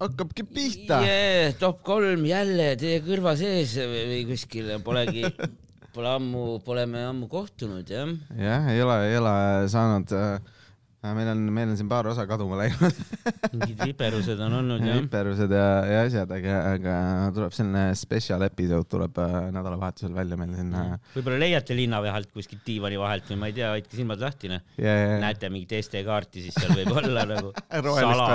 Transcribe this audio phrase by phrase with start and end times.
[0.00, 1.54] hakkabki pihta yeah,.
[1.60, 5.24] top kolm jälle teie kõrva sees või kuskil, polegi,
[5.94, 8.12] pole ammu, pole me ammu kohtunud jah.
[8.36, 9.34] jah, ei ole, ei ole
[9.72, 10.52] saanud äh,.
[11.16, 12.94] Meil on, meil on siin paar osa kaduma läinud.
[13.52, 14.98] mingid viperused on olnud jah.
[15.00, 16.94] hüperused ja, ja asjad, aga, aga
[17.36, 20.80] tuleb selline spetsial episood tuleb äh, nädalavahetusel välja meil sinna.
[21.14, 24.60] võib-olla leiate linna vahelt kuskilt diivani vahelt või ma ei tea, hoidke silmad lahti noh.
[24.80, 27.48] ja, ja, näete mingit Eesti kaarti, siis seal võib olla nagu
[28.00, 28.28] sala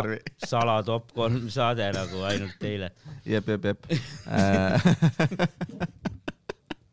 [0.45, 2.87] sala top kolm saade nagu ainult teile.
[3.25, 3.81] jep, jep, jep.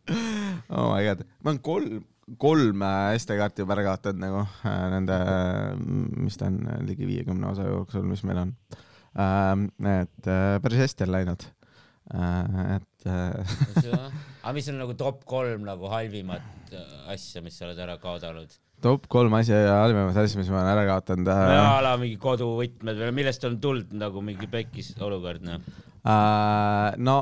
[0.70, 2.04] oh my god, ma olen kolm,
[2.40, 5.18] kolm äh, SD-kaarti ära kaotanud nagu äh, nende,
[6.24, 8.52] mis ta on, ligi viiekümne osa jooksul, mis meil on.
[9.18, 11.48] et äh, päris hästi on läinud.
[12.76, 13.56] et äh,
[14.42, 18.54] aga mis on nagu top kolm nagu halvimat äh, asja, mis sa oled ära kaotanud?
[18.84, 21.82] top kolm asja ja halvimat asja, mis ma olen ära kaotanud a äh,.
[21.84, 25.62] la mingi koduvõtmed või millest on tulnud nagu mingi pekkis olukord noh.
[26.08, 27.20] Äh, no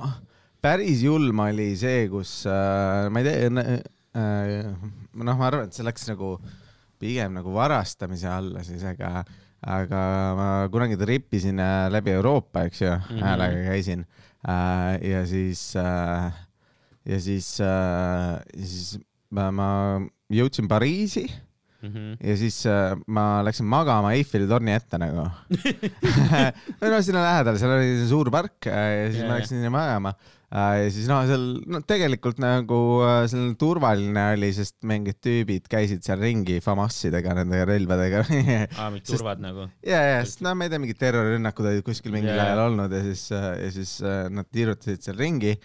[0.62, 3.80] päris julm oli see, kus äh, ma ei tea,
[4.16, 6.36] noh, ma arvan, et see läks nagu
[7.00, 9.20] pigem nagu varastamise alla siis, aga,
[9.66, 10.02] aga
[10.38, 13.16] ma kunagi trippisin äh, läbi Euroopa, eks ju mm, Mhm.
[13.18, 13.24] -hmm.
[13.24, 14.06] häälega käisin
[14.48, 16.32] äh, ja siis äh,,
[17.04, 18.98] ja siis äh,, siis
[19.30, 19.68] ma, ma
[20.32, 21.26] jõudsin Pariisi
[21.82, 22.16] Mhm.
[22.24, 25.28] ja siis äh, ma läksin magama Eiffeli torni ette nagu
[26.80, 30.08] no sinna lähedal, seal oli suur park äh, ja siis Jaa, ma läksin sinna magama
[30.08, 35.66] äh, ja siis no seal no tegelikult nagu äh, seal turvaline oli, sest mingid tüübid
[35.72, 39.66] käisid seal ringi FAMAS-idega, nende relvadega aa, mingid turvad nagu.
[39.86, 42.68] ja, ja, sest no ma ei tea, mingid terrorirünnakud olid kuskil mingil Jaa, ajal jaa.
[42.70, 45.56] olnud ja siis, ja siis äh, nad tiirutasid seal ringi.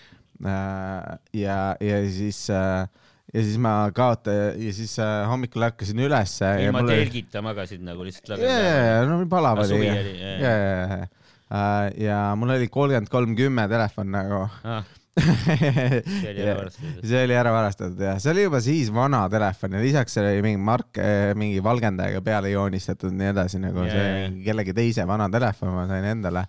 [1.38, 6.50] ja, ja siis, ja siis ma kaota- ja siis äh, hommikul ärkasin ülesse.
[6.66, 10.56] ilma telgita magasid nagu lihtsalt ja, ja, ja no palav oli ja, oli, jaa, ja,
[10.58, 11.08] ja, ja,
[11.52, 14.46] ja mul oli kolmkümmend kolm kümme telefon nagu.
[14.64, 14.84] ah.
[15.22, 17.02] see oli ära varastatud.
[17.04, 20.46] see oli ära varastatud jah, see oli juba siis vana telefon ja lisaks seal oli
[20.46, 21.00] mingi mark,
[21.36, 25.84] mingi valgendajaga peale joonistatud nii edasi, nagu Jaa, see mingi kellegi teise vana telefon ma
[25.90, 26.46] sain endale.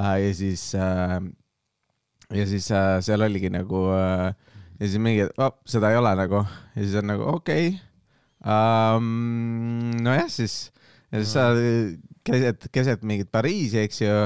[0.00, 4.32] ja siis, ja siis äh, seal oligi nagu äh,
[4.80, 5.28] ja siis mingi,
[5.68, 8.96] seda ei ole nagu ja siis on nagu okei okay.
[8.96, 9.92] um,.
[10.00, 10.70] nojah, siis
[11.12, 11.50] ja siis sa
[12.26, 14.16] keset, keset mingit Pariisi, eks ju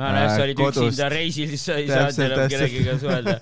[0.00, 3.36] ma näen, sa olid üksinda reisil, siis sa ei saanud enam kellegiga suhelda.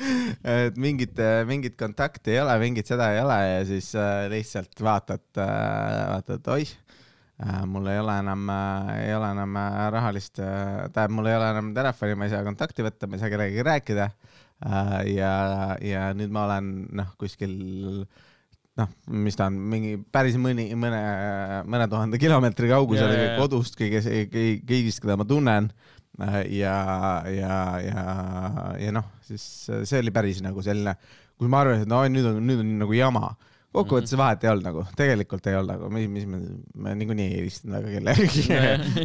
[0.66, 5.24] et mingit, mingit kontakti ei ole, mingit seda ei ole ja siis äh, lihtsalt vaatad
[5.40, 5.46] äh,,
[6.12, 11.16] vaatad, oih äh,, mul ei ole enam äh,, ei ole enam äh, rahalist äh,, tähendab,
[11.18, 14.10] mul ei ole enam telefoni, ma ei saa kontakti võtta, ma ei saa kellegagi rääkida
[14.10, 14.98] äh,.
[15.14, 15.32] ja,
[15.80, 17.56] ja nüüd ma olen noh, kuskil
[18.78, 21.00] noh, mis ta on, mingi päris mõni, mõne,
[21.68, 24.00] mõne tuhande kilomeetri kaugusel kodust kõige,
[24.68, 25.70] kõigist, keda ma tunnen.
[26.20, 26.76] ja,
[27.30, 28.02] ja, ja,
[28.78, 30.94] ja noh, siis see oli päris nagu selline,
[31.38, 33.32] kus ma arvasin, et no nüüd on, nüüd on nagu jama.
[33.72, 36.40] kokkuvõttes vahet ei olnud nagu, tegelikult ei olnud nagu, mis, mis me,
[36.84, 38.44] me niikuinii ei helistanud väga kellelegi.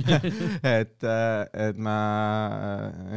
[0.81, 1.07] et,
[1.67, 1.95] et ma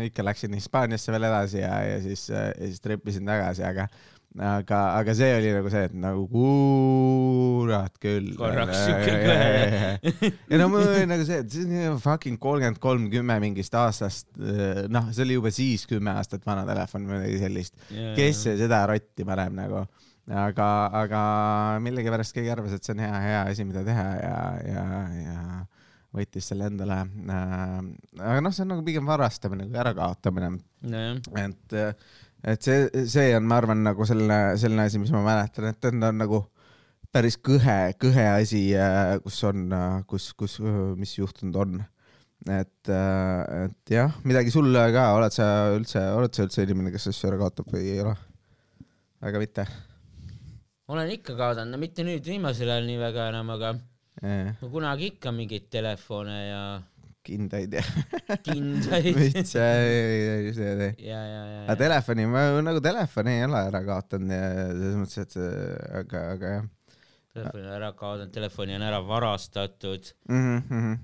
[0.07, 3.89] ikka läksin Hispaaniasse veel edasi ja, ja siis, ja siis treppisin tagasi, aga
[4.39, 8.31] aga, aga see oli nagu see, et nagu kurat küll.
[8.39, 10.29] Korraks siuke kõhe.
[10.53, 14.29] ja no mul oli nagu see, et see on fucking kolmkümmend kolm, kümme mingist aastast,
[14.37, 17.77] noh, see oli juba siis kümme aastat vana telefon või midagi sellist.
[17.91, 19.83] kes see seda rotti paneb nagu,
[20.31, 20.71] aga,
[21.03, 21.25] aga
[21.83, 24.41] millegipärast keegi arvas, et see on hea, hea asi, mida teha ja,
[24.71, 24.89] ja,
[25.25, 25.45] ja
[26.15, 27.77] võttis selle endale äh,.
[28.19, 30.57] aga noh, see on nagu pigem varastamine kui ärakaotamine,
[30.91, 31.79] nojah, et,
[32.45, 35.93] et see, see on, ma arvan, nagu selline, selline asi, mis ma mäletan, et ta
[35.93, 36.43] on nagu
[37.11, 38.63] päris kõhe, kõhe asi,
[39.25, 39.69] kus on,
[40.11, 40.61] kus, kus,
[41.01, 41.83] mis juhtunud on.
[42.49, 45.47] et, et jah, midagi sul ka, oled sa
[45.77, 48.17] üldse, oled sa üldse inimene, kes asju ära kaotab või ei ole?
[49.21, 49.69] väga mitte
[50.91, 53.75] olen ikka kaotanud, no mitte nüüd viimasel ajal nii väga enam, aga
[54.23, 54.51] eh,?
[54.59, 56.63] no kunagi ikka mingeid telefone ja
[57.31, 57.85] kindaid ja
[58.49, 59.63] kindaid mütse
[60.27, 61.23] ja see, ja,
[61.63, 66.55] aga telefoni, ma nagu telefoni ei ole ära kaotanud ja selles mõttes, et aga, aga
[66.59, 66.69] jah
[67.35, 70.63] telefoni on ära kaotanud, telefoni on ära varastatud, mm.
[70.69, 70.99] -hmm.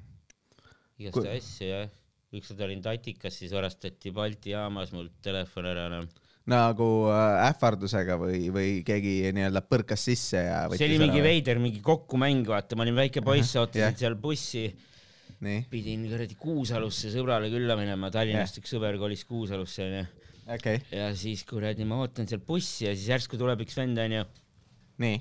[0.98, 1.90] igast Kui- asju jah.
[2.36, 6.08] ükskord olin Tatikas, siis varastati Balti jaamas mul telefon ära noh.
[6.46, 11.22] nagu äh, ähvardusega või, või keegi nii-öelda põrkas sisse ja see oli mingi.
[11.22, 13.96] veider, mingi kokkumäng, vaata, ma olin väike poiss, ootasin jah.
[13.98, 14.68] seal bussi,
[15.70, 18.62] pidin kuradi Kuusalusse sõbrale külla minema, Tallinnast Jah.
[18.64, 20.04] üks sõber kolis Kuusalusse onju.
[20.54, 24.24] okay., ja siis kuradi ma ootan seal bussi ja siis järsku tuleb üks vend onju,
[25.04, 25.20] nii,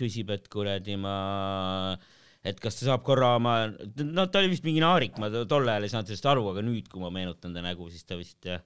[0.00, 1.98] küsib, et kuradi ma
[2.40, 3.54] et kas ta saab korra oma,
[4.00, 6.64] no ta oli vist mingi naarik, ma to- tol ajal ei saanud sellest aru, aga
[6.64, 8.62] nüüd, kui ma meenutan ta nägu, siis ta vist jah,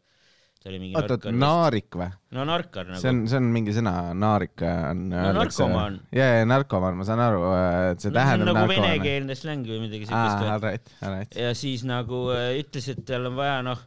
[0.64, 2.06] ta oli mingi oot, oot, naarik või?
[2.32, 3.08] no narkar see nagu.
[3.10, 5.02] on, see on mingi sõna, naarik on.
[5.12, 5.98] narkomaan..
[6.16, 7.42] ja, ja narkomaan, ma saan aru,
[7.90, 8.86] et see no, see tähendab nagu narkomaani.
[8.86, 10.46] venekeelne släng või midagi siukest.
[10.48, 11.36] all right, all right.
[11.36, 13.84] ja siis nagu äh, ütles, et tal on vaja noh,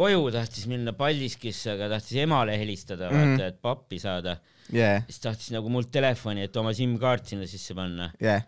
[0.00, 3.34] koju tahtis minna Paldiskisse, aga tahtis emale helistada, vaata Mhm.
[3.34, 3.48] mm, -hmm.
[3.52, 4.38] et pappi saada.
[4.72, 8.08] jaa, siis tahtis nagu mult telefoni, et oma SIM-kaart sinna sisse panna.
[8.20, 8.40] jaa,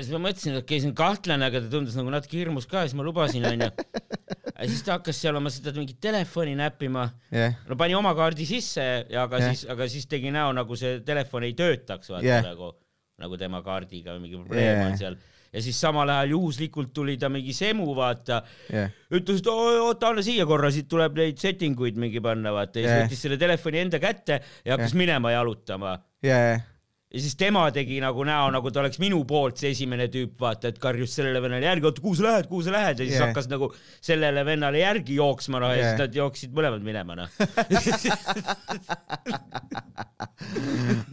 [0.00, 2.64] siis ma mõtlesin, et okei okay,, see on kahtlane, aga ta tundus nagu natuke hirmus
[2.70, 3.70] ka, siis ma lubasin, onju.
[4.68, 7.06] siis ta hakkas seal oma seda mingit telefoni näppima.
[7.32, 9.54] jah, no pani oma kaardi sisse ja aga Jah.
[9.54, 12.44] siis, aga siis tegi näo, nagu see telefon ei töötaks, vaata Jah.
[12.44, 12.72] nagu,
[13.20, 14.86] nagu tema kaardiga mingi probleem Jah.
[14.90, 15.16] on seal.
[15.52, 20.08] ja siis samal ajal juhuslikult tuli ta mingi semu, vaata jah, ütles, et "Oo, oota,
[20.12, 23.06] anna siia korra, siit tuleb neid setting uid mingi panna, vaata, ja siis Jah.
[23.08, 25.96] võttis selle telefoni enda kätte ja hakkas minema jalutama.
[26.22, 26.60] jaa,
[27.10, 30.70] ja siis tema tegi nagu näo, nagu ta oleks minu poolt see esimene tüüp, vaata,
[30.70, 33.26] et karjus sellele vennale järgi, oota, kuhu sa lähed, kuhu sa lähed ja siis Jah.
[33.28, 35.88] hakkas nagu sellele vennale järgi jooksma, noh, ja Jah.
[35.90, 37.28] siis nad jooksid mõlemad minema, noh.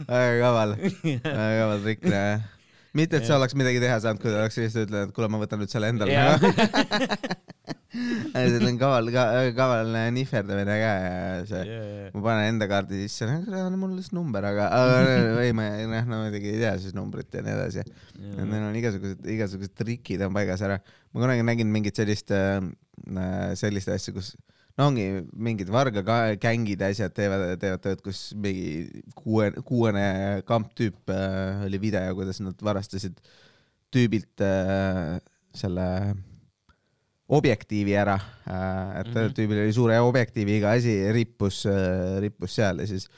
[0.06, 2.46] väga kaval, väga kaval trikk, jah.
[2.94, 5.42] mitte, et sa oleks midagi teha saanud, kui ta oleks lihtsalt ütelnud, et kuule, ma
[5.42, 6.14] võtan nüüd selle endale.
[7.92, 9.08] see on kaval,
[9.56, 11.78] kaval nihverdamine ka ja see,
[12.12, 14.98] ma panen enda kaardi sisse, anna mulle siis number, aga, aga
[15.46, 17.86] ei, ma noh, no muidugi ei tea siis numbrit ja nii edasi.
[18.18, 20.78] Neil on igasugused, igasugused trikid on paigas ära.
[21.14, 22.34] ma kunagi nägin mingit sellist,
[23.62, 24.34] sellist asja, kus
[24.78, 30.06] no ongi mingid vargagängid ja asjad teevad, teevad tööd, kus mingi kuue, kuuene
[30.48, 33.18] kamptüüp äh, oli video, kuidas nad varastasid
[33.94, 35.16] tüübilt äh,
[35.56, 35.88] selle
[37.28, 39.14] objektiivi ära äh,, et mm.
[39.14, 39.34] -hmm.
[39.36, 43.08] tüübil oli suure objektiiviga asi, rippus äh,, rippus seal ja siis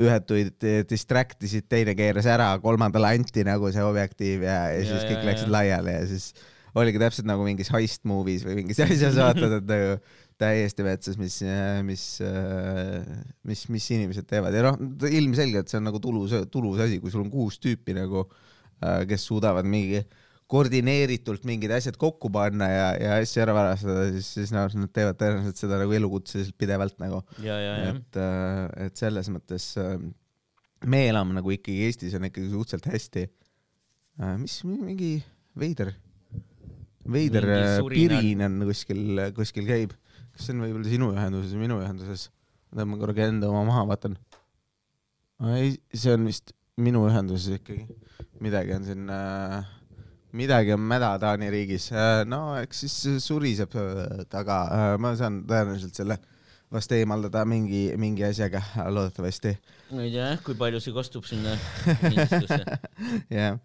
[0.00, 4.86] ühed tulid, distract isid, teine keeras ära, kolmandale anti nagu see objektiiv ja, ja Ja,
[4.86, 5.28] siis ja, kõik ja.
[5.30, 6.32] läksid laiali ja siis
[6.78, 9.96] oligi täpselt nagu mingis heist movie's või mingis asjas vaatad, et nagu
[10.40, 11.40] täiesti metsas, mis,
[11.84, 12.04] mis,
[13.44, 14.78] mis, mis inimesed teevad ja noh,
[15.10, 18.24] ilmselgelt see on nagu tulus, tulus asi, kui sul on kuus tüüpi nagu,
[18.80, 20.00] kes suudavad mingi
[20.50, 25.18] koordineeritult mingid asjad kokku panna ja, ja asju ära varastada, siis, siis noh, nad teevad
[25.20, 27.22] tõenäoliselt seda nagu elukutseliselt pidevalt nagu.
[27.44, 27.76] ja, ja.
[27.92, 28.20] et,
[28.86, 29.94] et selles mõttes äh,
[30.90, 33.26] me elame nagu ikkagi Eestis on ikkagi suhteliselt hästi.
[34.40, 35.12] mis mingi
[35.58, 35.94] veider,
[37.08, 39.96] veider äh, pirin on kuskil, kuskil käib.
[40.34, 42.28] kas see on võib-olla sinu ühenduses või minu ühenduses?
[42.74, 44.16] ma korraga enda oma maha, vaatan.
[45.56, 47.86] ei, see on vist minu ühenduses ikkagi.
[48.42, 49.76] midagi on siin äh,,
[50.36, 51.90] midagi on mäda Taani riigis.
[52.26, 54.60] no eks siis suriseb äh, taga,
[55.00, 56.20] ma saan tõenäoliselt selle
[56.70, 58.62] vast eemaldada mingi, mingi asjaga,
[58.94, 59.56] loodetavasti.
[59.90, 61.56] ma ei tea jah, kui palju see kostub sinna
[62.00, 62.60] kinnistusse.
[63.40, 63.58] jah.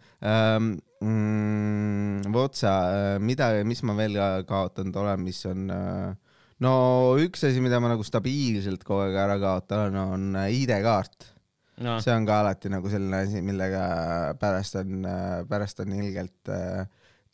[2.36, 2.74] vot sa,
[3.22, 6.74] mida, mis ma veel ka kaotanud olen, mis on äh, no
[7.22, 11.35] üks asi, mida ma nagu stabiilselt kogu aeg ära kaotan, on äh, ID-kaart.
[11.84, 15.02] noh, see on ka alati nagu selline asi, millega pärast on,
[15.50, 16.86] pärast on ilgelt äh,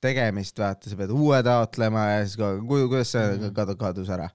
[0.01, 3.51] tegemist, vaata, sa pead uue taotlema ja siis kogu kuidas see Mhm.
[3.53, 4.29] kadu- kadus ära.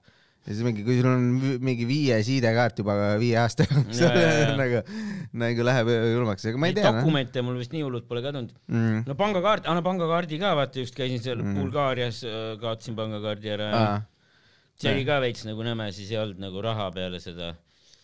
[0.47, 1.23] ja siis mingi, kui sul on
[1.59, 4.53] mingi viies ID-kaart juba viie aasta jooksul Ja, ja, ja.
[4.61, 4.79] nagu,
[5.43, 6.85] nagu läheb julmaks, aga ma ei tea.
[6.91, 7.01] noh.
[7.01, 8.53] dokumente mul vist nii hullult pole kadunud.
[8.71, 9.01] Mm.
[9.09, 11.57] no pangakaart, anna pangakaardi ka, vaata just käisin seal Mm.
[11.59, 12.21] Bulgaarias,
[12.63, 13.83] kaotasin pangakaardi ära ja
[14.79, 17.51] see oli ka veits nagu nõme, siis ei olnud nagu raha peale seda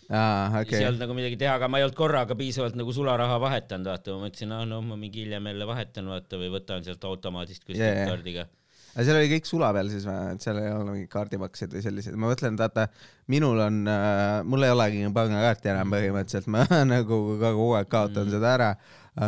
[0.09, 0.65] aa, okay..
[0.65, 0.87] siis ei okei.
[0.89, 4.27] olnud nagu midagi teha, aga ma ei olnud korraga piisavalt nagu sularaha vahetanud, vaata, ma
[4.27, 8.07] mõtlesin, ah noh, ma mingi hiljem jälle vahetan, vaata, või võtan sealt automaadist kuskilt yeah,
[8.09, 8.47] kaardiga.
[8.93, 11.85] aga seal oli kõik sula peal siis või, et seal ei olnud mingeid kaardimakseid või
[11.85, 12.87] selliseid, ma mõtlen, et vaata,
[13.33, 18.35] minul on äh,, mul ei olegi pangakaarti enam põhimõtteliselt, ma nagu kogu aeg kaotan Mm.
[18.37, 18.71] seda ära,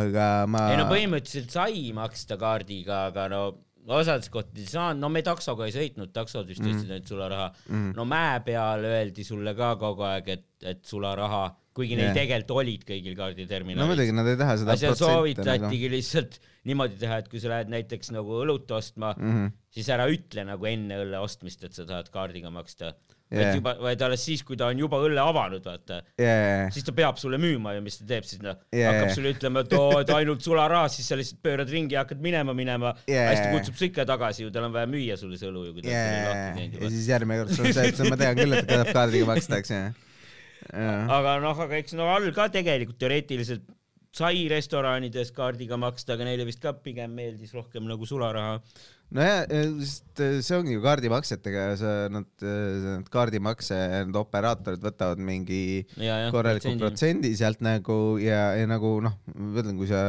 [0.02, 0.66] aga ma.
[0.72, 3.46] ei no põhimõtteliselt sai maksta kaardiga, aga no
[3.94, 6.66] osades kohtades ei saanud, no me taksoga ei sõitnud, taksod vist Mm.
[6.72, 7.92] tõstsid ainult sularaha Mm.
[7.96, 12.14] no mäe peal öeldi sulle ka kogu aeg, et, et sularaha, kuigi neil Jah.
[12.16, 15.52] tegelikult olid kõigil no kaarditerminalid muidugi nad ei taha seda seal protsenti nagu.
[15.52, 19.52] soovitatigi lihtsalt niimoodi teha, et kui sa lähed näiteks nagu õlut ostma mm, Mhm.
[19.70, 22.94] siis ära ütle nagu enne õlle ostmist, et sa tahad kaardiga maksta
[23.26, 23.40] Jaa.
[23.42, 26.92] vaid juba, vaid alles siis, kui ta on juba õlle avanud, vaata, jajah, siis ta
[26.94, 29.96] peab sulle müüma ja mis ta teeb siis noh, Jaa, hakkab sulle ütlema, et oo,
[29.98, 32.94] et ainult sularaha, siis sa lihtsalt pöörad ringi ja hakkad minema, minema.
[33.10, 35.74] Jaa, hästi kutsub sa ikka tagasi ju, tal on vaja müüa sulle see õlu ju,
[35.74, 36.92] kui ta on selle lahti teinud ja juba.
[36.94, 39.74] siis järgmine kord sul on see, et ma tean küll, et tahab kaardiga maksta, eks
[39.74, 39.82] ju.
[41.18, 43.66] aga noh, aga eks no all ka tegelikult teoreetiliselt
[44.16, 48.60] sai restoranides kaardiga maksta, aga neile vist ka pigem meeldis rohkem nagu sularaha.
[49.14, 49.44] nojah,
[49.82, 56.26] sest äh, see ongi ju kaardimaksetega, sa, nad, need kaardimakse, need operaatorid võtavad mingi ja,
[56.26, 56.30] jah.
[56.34, 60.00] korraliku protsendi sealt nagu ja, ja nagu noh, ma ütlen, kui sa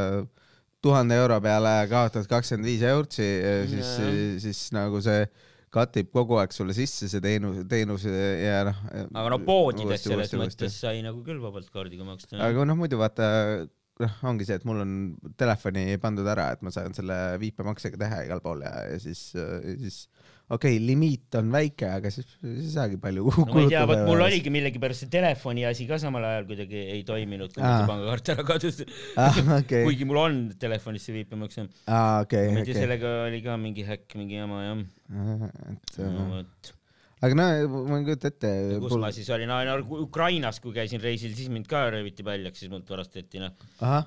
[0.84, 3.28] tuhande euro peale kaotad kakskümmend viis eurtsi,
[3.70, 5.26] siis Jaa., siis nagu see
[5.74, 8.78] katib kogu aeg sulle sisse see teenus, teenus ja noh.
[9.12, 12.40] aga no poodides selles mõttes sai nagu küll vabalt kaardiga maksta.
[12.40, 13.28] aga noh, muidu vaata,
[14.04, 14.96] noh, ongi see, et mul on
[15.40, 20.06] telefoni pandud ära, et ma saan selle viipemaksega teha igal pool ja, ja siis, siis
[20.48, 24.04] okei okay,, limiit on väike, aga siis ei saagi palju no ma ei tea, vot
[24.08, 24.24] mul.
[24.28, 28.34] oligi millegipärast see telefoni asi ka samal ajal kuidagi ei toiminud, kui mul see pangakaart
[28.36, 28.82] ära kadus.
[29.20, 31.60] Ah, okei, kuigi mul on telefonis see viipemaks.
[31.90, 32.82] aa okei, ma ei tea, okei.
[32.86, 34.86] sellega oli ka mingi häkk, mingi jama jah.
[35.74, 36.74] et no vot,
[37.26, 37.46] aga no
[37.90, 38.52] ma ei kujuta ette.
[38.84, 42.74] kus ma siis olin, no Ukrainas, kui käisin reisil, siis mind ka rööviti paljaks, siis
[42.74, 43.56] mult varastati noh,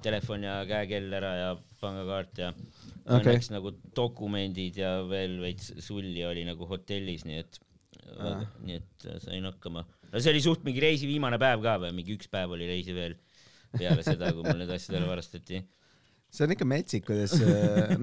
[0.05, 1.49] telefon ja käekell ära ja
[1.81, 3.17] pangakaart ja Okei.
[3.17, 7.61] õnneks nagu dokumendid ja veel veits sulli oli nagu hotellis, nii et
[8.67, 9.85] nii et sain hakkama.
[10.11, 12.95] no see oli suht mingi reisi viimane päev ka või, mingi üks päev oli reisi
[12.97, 13.17] veel
[13.77, 15.61] peale seda, kui mul need asjad ära varastati.
[16.31, 17.35] See on ikka metsik, kuidas,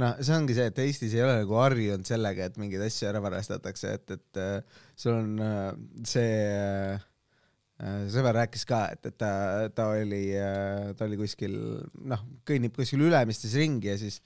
[0.01, 3.21] noh, see ongi see, et Eestis ei ole nagu harjunud sellega, et mingeid asju ära
[3.23, 5.69] varastatakse, et, et äh, sul on äh,
[6.07, 7.07] see äh,
[8.11, 9.31] sõber rääkis ka, et, et ta,
[9.75, 10.25] ta oli,
[10.97, 11.55] ta oli kuskil,
[12.09, 14.19] noh, kõnnib kuskil Ülemistes ringi ja siis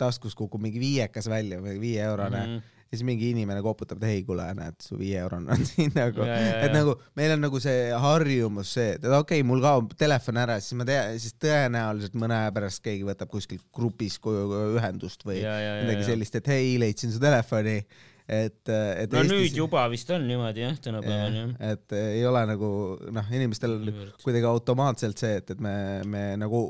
[0.00, 2.54] taskus kukub mingi viiekas välja või viieeurone mm.
[2.54, 6.24] -hmm ja siis mingi inimene koputab, et ei, kuule, näed, su viieeurone on siin nagu,
[6.24, 10.60] et nagu meil on nagu see harjumus see, et okei okay,, mul kaob telefon ära,
[10.62, 15.54] siis ma tean, siis tõenäoliselt mõne aja pärast keegi võtab kuskil grupis ühendust või Ja,
[15.58, 17.80] ja, ja, midagi sellist, et hei, leidsin su telefoni,
[18.24, 19.32] et, et no Eestis...
[19.34, 21.50] nüüd juba vist on niimoodi jah, tänapäeval jah.
[21.74, 22.70] et ei ole nagu
[23.12, 24.14] noh, inimestel Niivõrd.
[24.24, 25.74] kuidagi automaatselt see, et, et me,
[26.08, 26.62] me nagu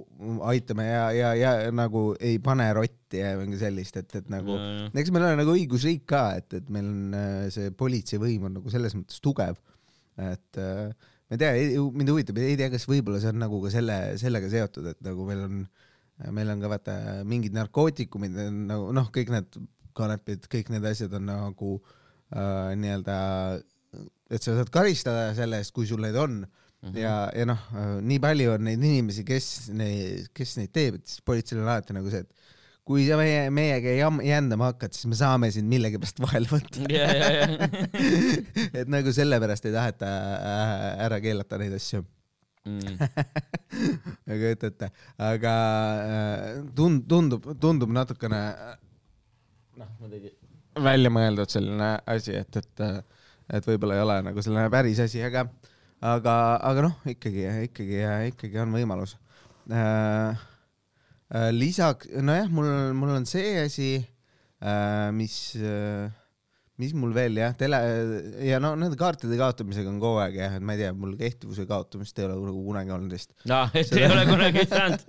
[0.50, 4.66] aitame ja, ja, ja nagu ei pane rotti ja mingi sellist, et, et nagu Ja,
[4.82, 4.90] ja.
[5.04, 8.74] eks meil on nagu õigusriik ka, et, et meil on äh, see politseivõim on nagu
[8.74, 9.58] selles mõttes tugev,
[10.20, 13.72] et äh, ma ei tea, mind huvitab, ei tea, kas võib-olla see on nagu ka
[13.74, 15.62] selle, sellega seotud, et nagu meil on,
[16.34, 16.98] meil on ka vaata
[17.30, 19.62] mingid narkootikumid nagu noh, kõik need
[19.96, 23.16] kanepid, kõik need asjad on nagu äh, nii-öelda,
[24.30, 26.46] et sa saad karistada selle eest, kui sul neid on mm
[26.88, 26.98] -hmm.
[26.98, 27.68] ja, ja noh,
[28.02, 31.96] nii palju on neid inimesi, kes neid, kes neid teeb, et siis politseil on alati
[31.96, 32.44] nagu see, et
[32.84, 36.84] kui sa meie, meiega jändama hakkad, siis me saame sind millegipärast vahele võtta.
[36.92, 37.68] ja, ja, ja.
[38.82, 42.04] et nagu sellepärast ei taheta äh, ära keelata neid asju.
[42.64, 42.96] Mm.
[44.24, 44.86] kujuta ette,
[45.20, 45.54] aga
[46.00, 46.44] äh,
[46.76, 48.40] tund-, tundub, tundub natukene
[50.04, 50.32] muidugi
[50.84, 52.82] välja mõeldud selline asi, et, et,
[53.58, 55.46] et võib-olla ei ole nagu selline päris asi, aga,
[56.02, 56.34] aga,
[56.70, 59.16] aga noh, ikkagi, ikkagi, ikkagi on võimalus
[59.70, 60.50] äh,.
[61.34, 66.12] Äh, lisaks, nojah, mul, mul on see asi äh,, mis äh,
[66.82, 67.78] mis mul veel jah, tele
[68.42, 71.68] ja no nende kaartide kaotamisega on kogu aeg jah, et ma ei tea, mul kehtivuse
[71.70, 73.30] kaotamist ei ole nagu kunagi olnud vist.
[73.50, 75.04] noh, et ei ole kunagi saanud.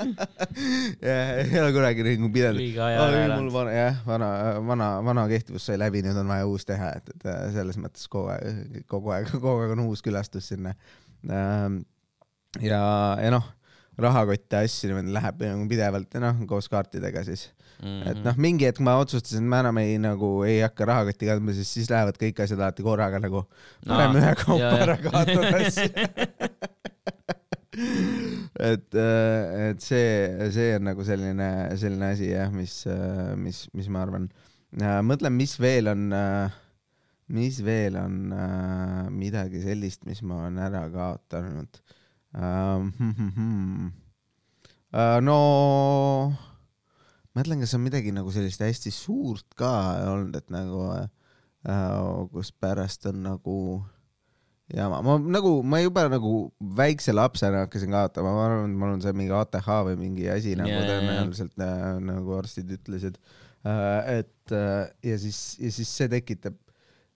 [1.15, 2.61] ei ole kunagi nagu pidanud.
[3.33, 4.29] Mul vana, jah, vana,
[4.67, 8.05] vana, vana kehtivus sai läbi, nüüd on vaja uus teha, et, et äh, selles mõttes
[8.13, 10.75] kogu aeg, kogu aeg, kogu aeg on uus külastus sinna.
[12.61, 12.83] ja,
[13.25, 13.49] ja noh,
[13.97, 17.47] rahakotti asju niimoodi läheb nagu pidevalt ja noh, koos kaartidega siis
[17.85, 18.07] Mhm.
[18.09, 21.53] et noh, mingi hetk ma otsustasin, et ma enam ei nagu ei hakka rahakotti kandma,
[21.53, 23.39] sest siis lähevad kõik asjad alati korraga nagu
[23.85, 25.59] parem Aa, ühekaupa ära kaotada
[28.71, 30.09] et, et see,
[30.55, 31.49] see on nagu selline,
[31.79, 32.75] selline asi jah, mis,
[33.41, 34.29] mis, mis ma arvan.
[35.05, 36.01] mõtlen, mis veel on,
[37.35, 41.71] mis veel on äh, midagi sellist, mis ma olen ära kaotanud
[42.35, 42.81] uh,.
[47.35, 49.71] No mõtlen, kas on midagi nagu sellist hästi suurt ka
[50.13, 51.09] olnud, et nagu äh,
[52.31, 53.57] kus pärast on nagu
[54.71, 56.33] jama, ma nagu, ma juba nagu
[56.77, 60.55] väikse lapsena hakkasin kaotama, ma arvan, et mul on see mingi ATH või mingi asi
[60.57, 60.85] nagu jaa.
[60.87, 63.19] tõenäoliselt äh, nagu arstid ütlesid
[63.67, 64.21] äh,.
[64.21, 66.55] et äh, ja siis, ja siis see tekitab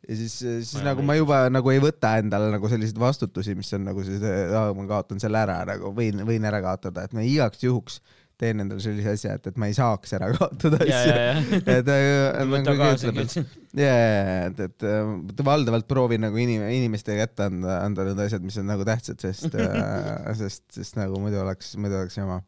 [0.03, 3.71] ja siis, siis Vaja nagu ma juba nagu ei võta endale nagu selliseid vastutusi, mis
[3.77, 4.21] on nagu siis,
[4.51, 8.01] ma kaotan selle ära nagu võin, võin ära kaotada, et ma igaks juhuks
[8.39, 11.15] teen endale sellise asja, et, et ma ei saaks ära kaotada asju.
[11.75, 16.63] et äh, nagu kaasa ütleb, et ja, ja, et, et äh, valdavalt proovin nagu inim-,
[16.71, 21.19] inimeste kätte anda, anda need asjad, mis on nagu tähtsad, sest äh, sest, sest nagu
[21.19, 22.39] muidu oleks, muidu oleks jama.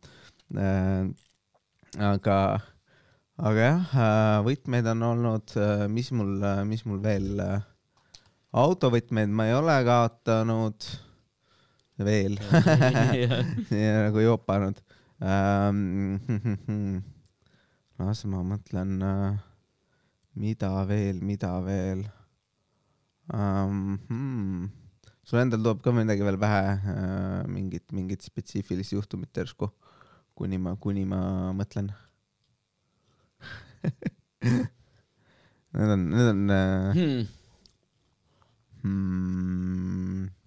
[0.56, 1.12] Äh,.
[2.08, 2.38] aga,
[3.52, 3.98] aga jah,
[4.48, 5.58] võtmeid on olnud,
[5.92, 6.38] mis mul,
[6.72, 7.44] mis mul veel,
[8.56, 10.88] autovõtmeid ma ei ole kaotanud
[12.02, 12.40] veel.
[13.72, 14.80] Ja nagu jopanud
[15.22, 17.02] ähm.
[18.02, 18.98] las ma mõtlen,
[20.42, 22.06] mida veel, mida veel
[23.34, 24.00] ähm,.
[24.10, 24.70] Hmm.
[25.24, 29.70] sul endal tuleb ka midagi veel pähe äh,, mingit, mingit spetsiifilist juhtumit järsku,
[30.36, 31.22] kuni ma, kuni ma
[31.56, 31.92] mõtlen
[35.72, 37.28] Need on, need on äh, hmm..
[38.84, 40.41] hmm,.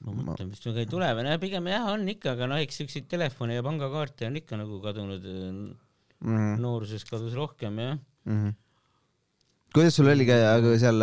[0.00, 2.80] Ma mõtlen, vist väga ei tule või noh, pigem jah, on ikka, aga noh, eks
[2.82, 5.28] siukseid telefone ja pangakaarte on ikka nagu kadunud.
[6.22, 7.96] Mm, nooruses kadus rohkem jah.
[8.30, 8.52] mm.
[9.74, 10.36] kuidas sul oli ka
[10.78, 11.02] seal,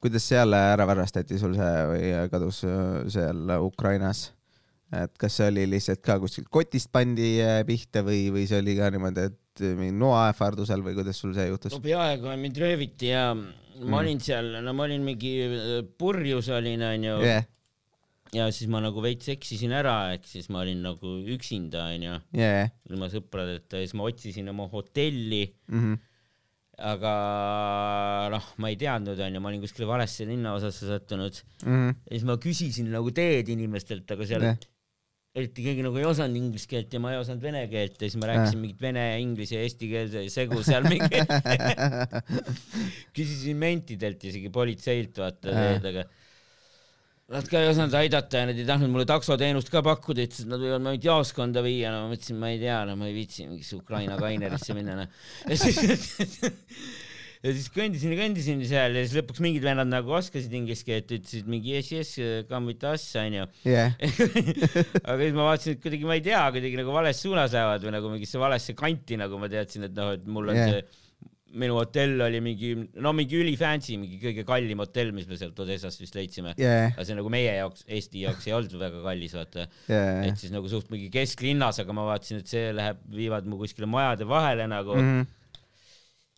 [0.00, 4.30] kuidas seal ära varastati sul see või kadus äh, seal Ukrainas?
[4.92, 8.76] et kas see oli lihtsalt ka kuskilt kotist pandi äh, pihta või, või see oli
[8.80, 11.84] ka niimoodi, et mingi noaähvardusel või kuidas sul see juhtus no?
[11.84, 13.94] peaaegu mind rööviti ja ma Mm.
[13.98, 17.46] olin seal, no ma olin mingi äh, purjus olin onju jah,
[18.32, 22.70] ja siis ma nagu veits eksisin ära, ehk siis ma olin nagu üksinda onju, jah,
[22.88, 25.98] ilma sõpradeta ja siis ma otsisin oma hotelli, Mhm.
[26.82, 27.10] aga
[28.32, 31.88] noh, ma ei teadnud onju, ma olin kuskile valesse linnaosasse sattunud Mhm.
[32.08, 34.56] ja siis ma küsisin nagu teed inimestelt, aga seal Jah.
[35.36, 38.16] eriti keegi nagu ei osanud inglise keelt ja ma ei osanud vene keelt ja siis
[38.20, 41.20] ma rääkisin mingit vene, inglise ja eesti keelde segu seal mingi
[43.16, 45.62] küsisin mentidelt isegi politseilt vaata Äh.
[45.78, 46.04] teed, aga
[47.32, 50.52] nad ka ei osanud aidata ja nad ei tahtnud mulle taksoteenust ka pakkuda, ütlesid, et
[50.52, 53.46] nad võivad mind jaoskonda viia, no ma mõtlesin, ma ei tea, no ma ei viitsi
[53.48, 55.24] mingisse Ukraina kainerisse minna, noh.
[55.48, 55.80] ja siis,
[57.44, 61.14] ja siis kõndisin ja kõndisin seal ja siis lõpuks mingid vennad nagu oskasid inglise keelt,
[61.16, 62.14] ütlesid mingi yes, yes,
[62.50, 63.48] come with us, onju.
[65.08, 67.96] aga siis ma vaatasin, et kuidagi ma ei tea, kuidagi nagu vales suunas lähevad või
[67.96, 70.76] nagu mingisse valesse kanti, nagu ma teadsin, et noh, et mul on yeah.
[70.76, 71.01] see
[71.58, 72.72] minu hotell oli mingi,
[73.04, 76.54] no mingi ülifancy, mingi kõige kallim hotell, mis me sealt Odessast vist leidsime.
[76.60, 79.68] jah, aga see nagu meie jaoks, Eesti jaoks ei olnud väga kallis, vaata.
[79.90, 83.60] jah et, siis nagu suht mingi kesklinnas, aga ma vaatasin, et see läheb, viivad mu
[83.60, 85.08] kuskile majade vahele nagu mm.
[85.22, 85.30] -hmm.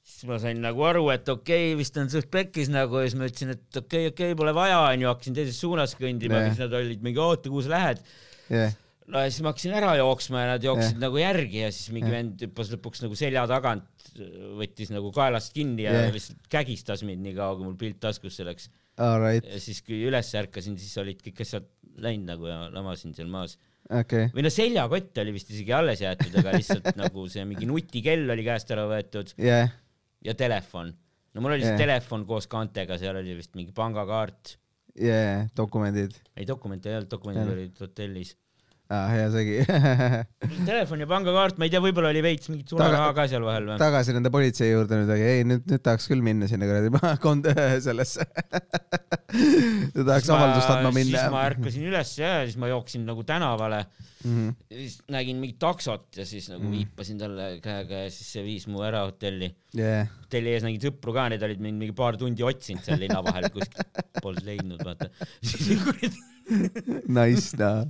[0.02, 3.18] siis ma sain nagu aru, et okei okay,, vist on suht pekkis nagu ja siis
[3.21, 6.50] ma ütlesin, et okei okay,, okei okay,, pole vaja, onju, hakkasin teises suunas kõndima yeah.,
[6.50, 8.02] siis nad olid mingi oota, kuhu sa lähed.
[8.50, 8.75] jah,
[9.12, 11.02] no ja siis ma hakkasin ära jooksma ja nad jooksid Jah.
[11.02, 12.16] nagu järgi ja siis mingi Jah.
[12.18, 14.08] vend hüppas lõpuks nagu selja tagant,
[14.61, 16.14] võttis nagu kaelast kinni ja Jah.
[16.14, 18.70] lihtsalt kägistas mind nii kaua, kui mul pilt taskusse läks.
[18.96, 21.68] alright, ja siis, kui üles ärkasin, siis olid kõik asjad
[22.00, 23.59] läinud nagu ja lamasin seal maas.
[23.90, 28.24] okei, või no seljakott oli vist isegi alles jäetud, aga lihtsalt nagu see mingi nutikell
[28.33, 29.68] oli käest ära võetud jah,
[30.24, 30.94] ja telefon.
[31.35, 31.83] no mul oli see Jah.
[31.85, 34.57] telefon koos kaantega, seal oli vist mingi pangakaart.
[34.96, 37.59] jah, dokumendid, ei, dokumente ei olnud, dokumendid Jah.
[37.59, 38.33] olid hotellis.
[38.92, 39.55] aa, hea segi
[40.68, 43.79] telefon ja pangakaart, ma ei tea, võib-olla oli veits mingit sularaha ka seal vahel või?
[43.81, 46.92] tagasi nende politsei juurde nüüd, aga ei, nüüd, nüüd tahaks küll minna sinna kuradi
[47.25, 47.49] kond-,
[47.87, 48.27] sellesse.
[49.94, 51.31] tahaks avaldust andma minna siis.
[51.33, 53.85] ma ärkasin üles ja siis ma jooksin nagu tänavale,
[54.25, 54.55] Mhm.
[54.73, 58.81] siis nägin mingit taksot ja siis nagu viipasin talle käega ja siis see viis mu
[58.81, 59.51] ära hotelli.
[59.77, 63.20] jah, hotelli ees nägin sõpru ka, need olid mind mingi paar tundi otsinud seal linna
[63.27, 65.11] vahel, kuskilt polnud leidnud, vaata.
[67.16, 67.88] nice noh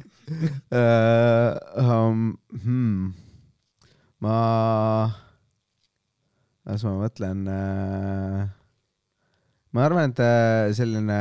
[0.71, 1.53] uh,.
[1.75, 3.15] Um, hmm.
[4.23, 4.37] ma,
[6.65, 8.45] las ma mõtlen uh,.
[9.75, 11.19] ma arvan, et äh, selline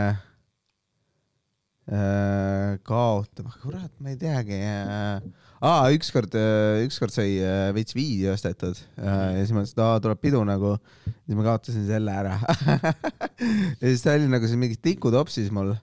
[1.89, 5.17] uh, kaotama, kurat, ma ei teagi uh,.
[5.63, 6.38] aa, ükskord,
[6.86, 10.39] ükskord sai uh, veits viidi ostetud uh, ja siis ma mõtlesin, et aa, tuleb pidu
[10.48, 10.78] nagu,
[11.26, 12.36] siis ma kaotasin selle ära
[13.82, 15.74] ja siis ta oli nagu see mingi tikutopsis mul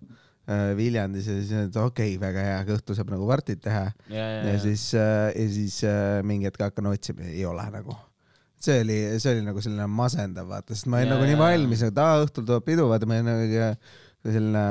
[0.78, 3.86] Viljandis ja siis et okei okay,, väga hea, õhtul saab nagu vartid teha.
[4.10, 7.66] Ja, ja, ja ja, siis äh,, ja siis äh, mingi hetk hakkan otsima, ei ole
[7.74, 7.96] nagu.
[8.60, 11.96] see oli, see oli nagu selline masendav, vaata, sest ma olin nagu nii valmis, et
[12.02, 13.70] aa, õhtul tuleb pidu, vaata, ma olin nagu
[14.20, 14.64] selline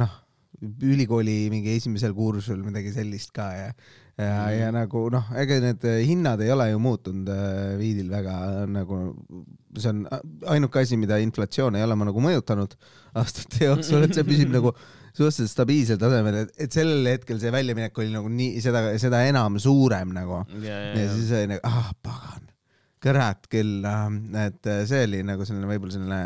[0.00, 0.14] noh,
[0.88, 3.72] ülikooli mingi esimesel kursusel midagi sellist ka ja
[4.18, 8.66] ja mm, ja nagu noh, ega need hinnad ei ole ju muutunud äh, Viidil väga
[8.66, 8.98] nagu,
[9.76, 10.04] see on
[10.54, 12.76] ainuke asi, mida inflatsioon ei ole ma nagu mõjutanud
[13.20, 14.72] aastate jooksul, et see püsib nagu
[15.18, 19.58] suhteliselt stabiilsel tasemel, et, et sellel hetkel see väljaminek oli nagu nii, seda, seda enam
[19.62, 20.42] suurem nagu.
[20.62, 22.46] ja, ja ja, siis oli nagu, ah pagan,
[23.04, 23.88] kurat küll,
[24.44, 26.22] et see oli nagu selline võib-olla selline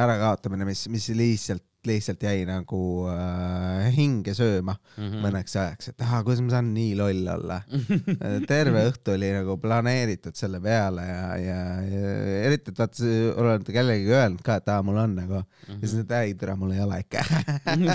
[0.00, 5.14] ärakaotamine, mis, mis lihtsalt, lihtsalt jäi nagu äh, hinge sööma mm Mhm.
[5.14, 5.22] -hmm.
[5.24, 7.60] mõneks ajaks, et ah, kuidas ma saan nii loll olla.
[8.52, 12.12] terve õhtu oli nagu planeeritud selle peale ja, ja, ja
[12.48, 15.80] eriti, et vaata, oled kellelegi öelnud ka, et aa, mul on nagu mm, -hmm.
[15.80, 17.24] ja siis, et ei, tere, mul ei ole ikka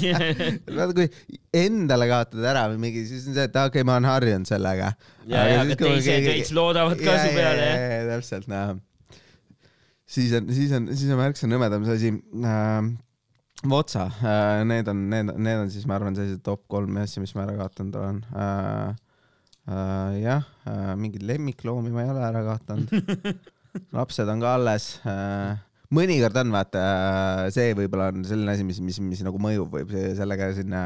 [0.80, 4.10] vaata, kui endale kaotad ära või mingi, siis on see, et okei okay,, ma olen
[4.10, 4.92] harjunud sellega.
[5.28, 8.06] ja, ja, aga teised veits loodavad ka su peale, jah.
[8.16, 8.78] täpselt, noh.
[10.06, 12.96] siis on, siis on, siis on märksa nõmedam see asi äh,.
[13.70, 17.36] Votsa äh,, need on, need, need on siis, ma arvan, sellised top kolm asja, mis
[17.38, 18.96] ma ära kaotanud olen äh,.
[19.66, 22.92] Äh, jah äh,, mingeid lemmikloomi ma ei ole ära kaotanud.
[23.98, 25.56] lapsed on ka alles äh,.
[25.96, 29.96] mõnikord on vaata äh, see võib-olla on selline asi, mis, mis, mis nagu mõjub, võib
[30.20, 30.84] sellega sinna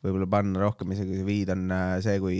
[0.00, 1.66] võib-olla panna rohkem isegi see viid on
[2.00, 2.38] see, kui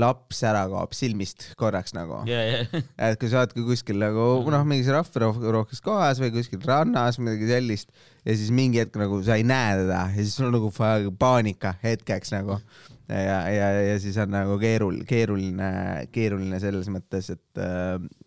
[0.00, 2.22] laps ära kaob silmist korraks nagu.
[2.30, 2.62] ja, ja,
[3.10, 7.92] et kui sa oledki kuskil nagu noh, mingis rahvarohkes kohas või kuskil rannas, midagi sellist
[8.24, 11.74] ja siis mingi hetk nagu sa ei näe teda ja siis sul on nagu paanika
[11.82, 12.58] hetkeks nagu.
[13.04, 15.66] Ja, ja, ja siis on nagu keerul-, keeruline,
[16.12, 17.60] keeruline selles mõttes, et,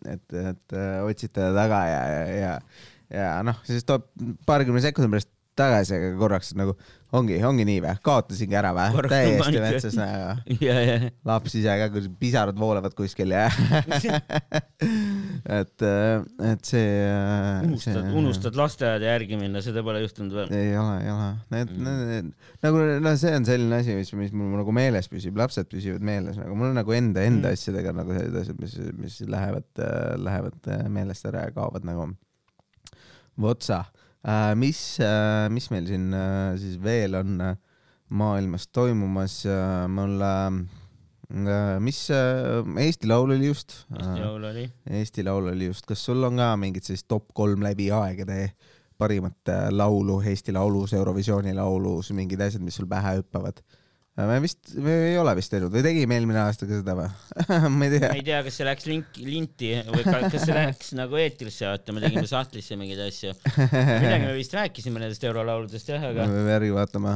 [0.06, 2.52] et, et äh, otsid teda taga ja, ja, ja,
[3.10, 4.06] ja noh, siis tuleb
[4.46, 6.76] paarikümne sekundi pärast tagasi, aga korraks nagu
[7.16, 10.96] ongi, ongi nii või, kaotasingi ära Korraks täiesti metsas ja, ja,
[11.28, 13.46] laps ise ka, kui pisarad voolavad kuskil ja
[15.58, 15.84] et,
[16.50, 16.84] et see.
[17.64, 20.52] unustad, unustad lasteaeda järgi minna, seda pole juhtunud veel.
[20.52, 22.32] ei ole, ei ole, need Mm.
[22.64, 26.36] nagu noh, see on selline asi, mis, mis mul nagu meeles püsib, lapsed püsivad meeles
[26.40, 27.56] nagu mul on nagu enda, enda Mm.
[27.58, 29.68] asjadega nagu sellised asjad, mis, mis lähevad,
[30.24, 32.10] lähevad äh, meelest ära ja kaovad nagu
[33.38, 33.97] votsa äh,.
[34.58, 34.80] mis,
[35.54, 37.56] mis meil siin äh, siis veel on äh,
[38.08, 44.64] maailmas toimumas äh,, mul äh,, mis äh, Eesti Laul oli just Eesti laul oli.
[44.90, 48.50] Eesti Laul oli just, kas sul on ka mingid sellist top kolm läbi aegade
[48.98, 53.62] parimat äh, laulu Eesti Laulus, Eurovisiooni laulus, mingid asjad, mis sul pähe hüppavad?
[54.26, 57.08] Me vist, me ei ole vist teinud või tegime eelmine aasta ka seda või?
[57.78, 58.16] ma ei tea ma.
[58.18, 61.94] ei tea, kas see läks link, linti või ka, kas see läks nagu eetrisse, vaata,
[61.94, 63.34] me tegime sahtlisse mingeid asju.
[63.54, 67.14] midagi me vist rääkisime nendest eurolauludest jah, aga me peame järgi vaatama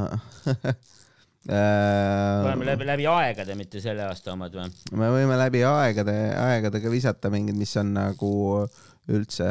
[1.49, 4.71] oleme äh, läbi, läbi aegade, mitte selle aasta omad või?
[4.99, 8.33] me võime läbi aegade, aegadega visata mingid, mis on nagu
[9.11, 9.47] üldse,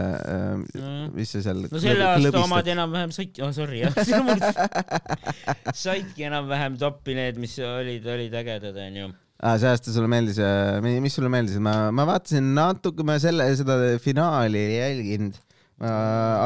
[1.11, 1.65] mis see seal.
[1.67, 3.97] no selle aasta omad enam-vähem said, oh sorry jah,
[5.83, 9.09] saidki enam-vähem toppi need, mis olid, olid ägedad onju.
[9.43, 10.39] aa, see aasta sulle meeldis,
[11.03, 15.39] mis sulle meeldis, ma, ma vaatasin natuke, ma selle, seda finaali ei jälginud.
[15.81, 15.91] ma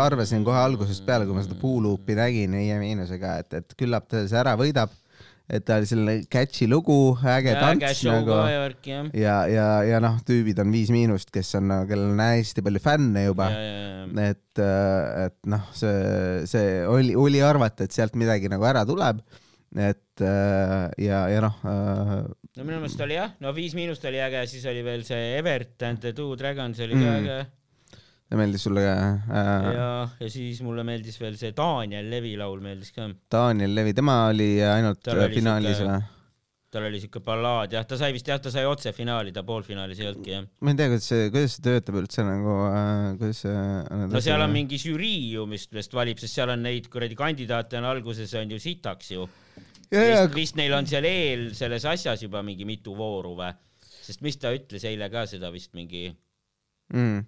[0.02, 4.26] arvasin kohe algusest peale, kui ma seda Puuluupi nägin Viie Miinusega, et, et küllap ta
[4.26, 4.94] see ära võidab.
[5.50, 8.34] Et ta oli selline catchy lugu, äge äge tants nagu.
[8.50, 12.82] ja ja, ja, ja noh, tüübid on Viis Miinust, kes on, kellel on hästi palju
[12.82, 13.50] fänne juba.
[13.54, 14.64] Ja, ja, ja, et,
[15.28, 19.22] et noh, see, see oli, oli arvata, et sealt midagi nagu ära tuleb.
[19.76, 22.12] et äh, ja, ja noh äh,,
[22.56, 25.84] no minu meelest oli jah, no Viis Miinust oli äge, siis oli veel see Evert
[25.84, 27.26] and the Two Dragons oli ka Mm.
[27.26, 27.40] äge
[28.34, 29.70] meeldis sulle ka äh,?
[29.76, 33.08] ja, ja siis mulle meeldis veel see Daniel Levi laul meeldis ka.
[33.32, 36.12] Daniel Levi, tema oli ainult Tal oli finaalis siuke- või?
[36.76, 40.02] tal oli siuke ballaad jah, ta sai vist jah, ta sai otse finaali, ta poolfinaalis
[40.02, 40.48] ei olnudki jah.
[40.66, 43.62] ma ei tea, kuidas see, kuidas see töötab üldse nagu äh,, kuidas see.
[44.12, 44.52] no seal on.
[44.56, 48.52] mingi žürii ju, mis vist valib, sest seal on neid kuradi kandidaate on alguses on
[48.52, 49.30] ju sitaks ju.
[49.94, 53.54] vist,, vist neil on seal eel selles asjas juba mingi mitu vooru või?
[54.06, 56.10] sest mis ta ütles eile ka seda vist mingi
[56.94, 57.24] mm,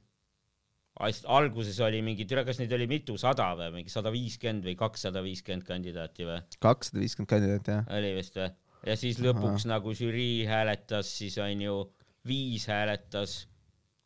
[0.99, 6.25] alguses oli mingi, kas neid oli mitusada või mingi sada viiskümmend või kakssada viiskümmend kandidaati
[6.25, 6.39] või?
[6.63, 7.91] kakssada viiskümmend kandidaati jah.
[7.99, 8.49] oli vist või?
[8.87, 11.77] ja siis lõpuks nagu žürii hääletas, siis on ju
[12.27, 13.43] viis hääletas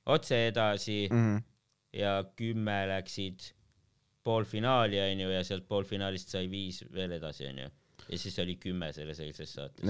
[0.06, 1.42] otse edasi Mm.
[1.94, 3.52] ja kümme läksid
[4.24, 7.70] poolfinaali onju ja sealt poolfinaalist sai viis veel edasi onju
[8.12, 9.86] ja siis oli kümme selles eilses saates.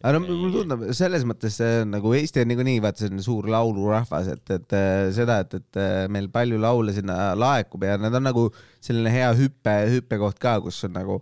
[0.00, 4.30] aga no mulle tundub selles mõttes on nagu Eesti on niikuinii vaata selline suur laulurahvas,
[4.34, 8.26] et, et äh, seda, et, et äh, meil palju laule sinna laekub ja need on
[8.30, 8.46] nagu
[8.80, 11.20] selline hea hüppe, hüppekoht ka, kus on nagu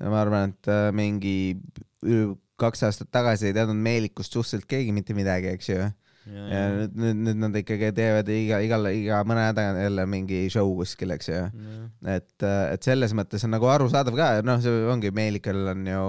[0.00, 1.36] ma arvan, et äh, mingi
[2.60, 5.88] kaks aastat tagasi ei teadnud Meelikust suhteliselt keegi mitte midagi, eks ju.
[6.28, 10.68] Ja nüüd, nüüd, nüüd nad ikkagi teevad iga, igal, iga mõne tagant jälle mingi show
[10.78, 11.44] kuskil, eks ju.
[12.04, 16.02] et, et selles mõttes on nagu arusaadav ka, noh, see ongi Meelikal on ju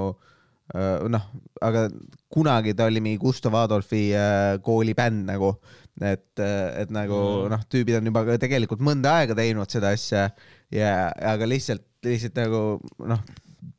[0.76, 1.30] äh, noh,
[1.64, 1.88] aga
[2.32, 5.54] kunagi ta oli mingi Gustav Adolfi äh, koolibänd nagu,
[6.02, 7.22] et, et nagu
[7.52, 10.28] noh, tüübid on juba tegelikult mõnda aega teinud seda asja
[10.74, 10.92] ja,
[11.34, 12.66] aga lihtsalt, lihtsalt nagu
[13.08, 13.24] noh,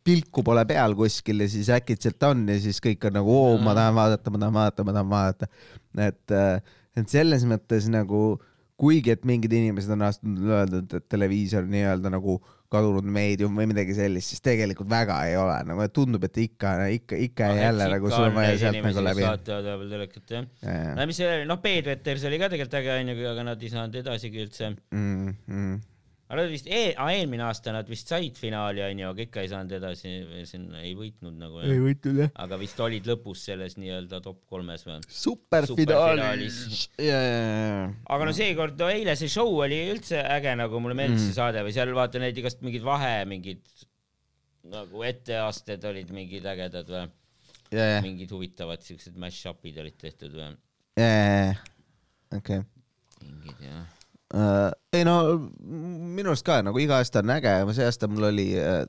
[0.03, 3.75] pilku pole peal kuskil ja siis äkitselt on ja siis kõik on nagu oo, ma
[3.79, 5.49] tahan vaadata, ma tahan vaadata, ma tahan vaadata.
[6.01, 6.35] et,
[6.97, 8.23] et selles mõttes nagu
[8.83, 12.39] kuigi, et mingid inimesed on astunud öelda, et televiisor nii-öelda nagu
[12.73, 17.19] kadunud meedium või midagi sellist, siis tegelikult väga ei ole, nagu tundub, et ikka, ikka,
[17.29, 19.27] ikka ja jälle nagu sul on vaja sealt nagu läbi.
[19.29, 20.49] vaatavad vahepeal telekat jah.
[20.97, 23.99] no mis see, noh, Peet Veters oli ka tegelikult äge onju, aga nad ei saanud
[24.03, 24.73] edasigi üldse.
[24.97, 25.81] Mm, mm.
[26.33, 29.75] Aga nad vist e, eelmine aasta nad vist said finaali onju, aga ikka ei saanud
[29.77, 30.13] edasi,
[30.49, 31.61] siin ei võitnud nagu.
[31.85, 32.33] võitnud jah.
[32.47, 34.99] aga vist olid lõpus selles nii-öelda top kolmes või?
[35.13, 36.87] superfinaalis Superfinaalis..
[36.97, 37.87] ja, ja, ja.
[38.17, 41.29] aga no seekord, no eile see show oli üldse äge, nagu mulle meeldis Mm.
[41.29, 43.63] see saade või seal vaata neid igast mingid vahe, mingid
[44.73, 47.05] nagu etteasted olid mingid ägedad või
[47.75, 50.53] ja, mingid huvitavad siuksed mash-up'id olid tehtud või
[52.39, 52.63] okei.
[53.23, 54.02] mingid jah.
[54.33, 55.17] Uh, ei no
[55.61, 58.87] minu arust ka nagu iga aasta on äge, see aasta mul oli uh,,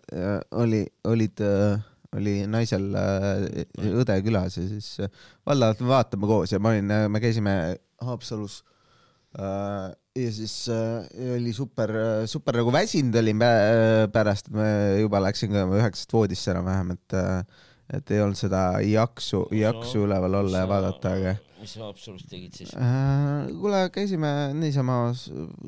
[0.64, 1.82] oli, olid uh,
[2.16, 5.12] oli naisel äh, õde külas ja siis äh,
[5.48, 7.56] valdavalt me vaatame koos ja ma olin, me käisime
[8.04, 8.62] Haapsalus
[9.40, 11.04] äh, ja siis äh,
[11.36, 11.92] oli super,
[12.30, 14.68] super nagu väsinud olin pä- pärast, ma
[15.02, 20.64] juba läksin üheksast voodisse enam-vähem, et äh, et ei olnud seda jaksu, jaksu üleval olla
[20.64, 25.06] ja vaadata, aga mis sa Haapsalus tegid siis äh, kuule, käisime niisama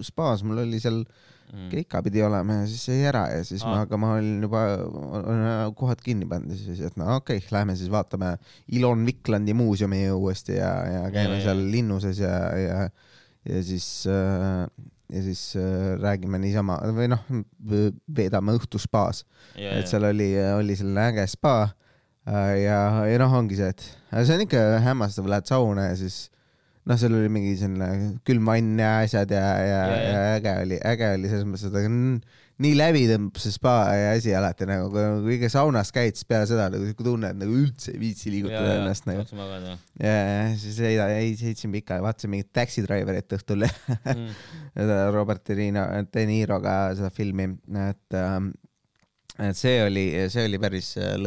[0.05, 1.69] spaas, mul oli seal mm.?
[1.71, 3.85] keika pidi olema ja siis jäi ära ja siis ma, Aa.
[3.87, 4.63] aga ma olin juba
[5.79, 8.35] kohad kinni pannud ja siis, et no okei okay,, lähme siis vaatame
[8.77, 11.45] Ilon Viklandi muuseumi uuesti ja, ja käime Ja, ja.
[11.49, 12.83] seal linnuses ja, ja,
[13.49, 14.67] ja siis äh,
[15.13, 17.21] ja siis äh, räägime niisama või noh,
[18.17, 19.23] veedame õhtu spaas,
[19.55, 23.85] et seal oli, oli selline äge spa äh, ja, ja noh, ongi see, et
[24.23, 26.29] see on ikka hämmastav, lähed sauna ja siis
[26.85, 30.09] noh, seal oli mingi selline külm vann ja asjad ja, ja, Ja, ja, ja.
[30.15, 34.31] ja äge oli, äge oli selles mõttes, et nii läbi tõmbab see spa ja asi
[34.37, 34.87] alati nagu,
[35.25, 38.31] kui ikka saunas käid, siis peale seda nagu siuke tunne, et nagu üldse ei viitsi
[38.31, 39.25] liigutada ennast nagu.
[39.25, 44.29] tahaks magada ja, ja siis ei, ei sõitsime pikali, vaatasime mingit Taxi Driverit õhtul mm.
[45.17, 47.49] Robert De Niro, De Niroga seda filmi,
[47.89, 48.53] et ähm,
[49.35, 51.17] et see oli, see oli päris äh,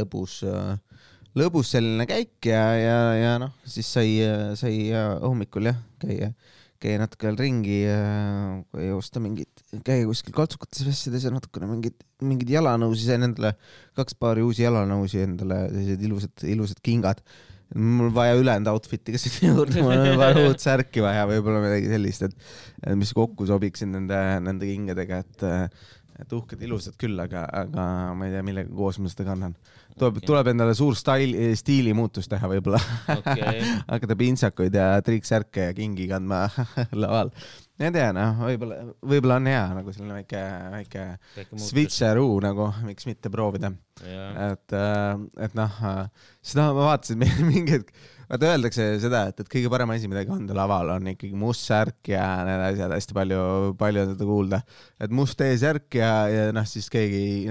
[1.36, 4.14] lõbus, selline käik ja, ja, ja noh, siis sai,
[4.58, 6.30] sai äh, hommikul jah, käia,
[6.78, 7.80] käia natuke veel ringi,
[8.94, 9.50] osta mingit,
[9.84, 13.56] käia kuskil kaltsukates vessides ja natukene mingid, mingeid jalanõusid, sain endale
[13.98, 17.22] kaks paari uusi jalanõusi endale, sellised ilusad, ilusad kingad.
[17.76, 21.90] Mul vaja ülejäänud outfit'i ka sinna juurde, mul on vaja uut särki vaja, võib-olla midagi
[21.90, 25.44] sellist, et mis kokku sobiksid nende, nende kingadega, et
[26.18, 27.84] et uhked, ilusad küll, aga, aga
[28.18, 29.54] ma ei tea, millega koos ma seda kannan.
[29.94, 32.80] tuleb okay., tuleb endale suur stail, stiilimuutus teha võib-olla
[33.14, 36.46] okei, hakata pintsakuid ja triiksärke ja kingi kandma
[37.04, 37.32] laval.
[37.78, 40.40] Ei tea, noh, võib-olla, võib-olla on hea nagu selline väike,
[40.74, 41.04] väike
[41.62, 43.70] switcheroo nagu, miks mitte proovida.
[44.02, 44.74] et,
[45.46, 45.76] et noh,
[46.42, 47.92] seda ma vaatasin mingi hetk,
[48.28, 52.10] vaata öeldakse seda, et, et kõige parem asi, mida kanda laval, on ikkagi must särk
[52.12, 53.40] ja need asjad, hästi palju,
[53.78, 54.62] palju on seda kuulda.
[54.98, 57.48] et must T-särk ja, ja noh, siis keegi,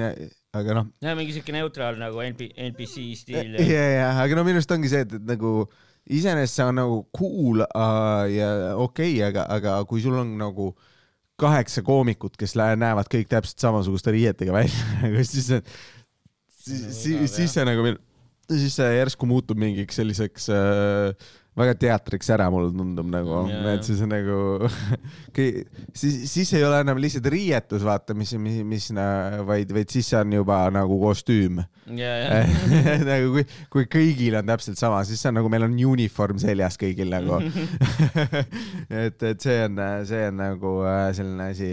[0.59, 4.59] aga noh, jah, mingi siuke neutraal nagu NP, NPC stiil ja, ja, aga no minu
[4.59, 5.61] arust ongi see, et, et nagu
[6.09, 10.71] iseenesest see on nagu cool uh, ja okei okay,, aga, aga kui sul on nagu
[11.37, 15.61] kaheksa koomikut, kes lä- näevad kõik täpselt samasuguste riietega välja, siis see,
[16.63, 17.91] siis siis, siis see nagu,
[18.49, 23.41] siis see järsku muutub mingiks selliseks äh, väga teatriks ära, mulle tundub nagu
[23.73, 24.69] et siis on nagu
[25.97, 28.89] siis, siis ei ole enam lihtsalt riietus, vaata, mis, mis, mis,
[29.47, 31.61] vaid, vaid siis see on juba nagu kostüüm
[33.09, 36.75] nagu kui, kui kõigil on täpselt sama, siis see on nagu meil on uniform seljas
[36.79, 37.39] kõigil nagu.
[39.05, 41.71] et, et see on, see on nagu äh, selline asi.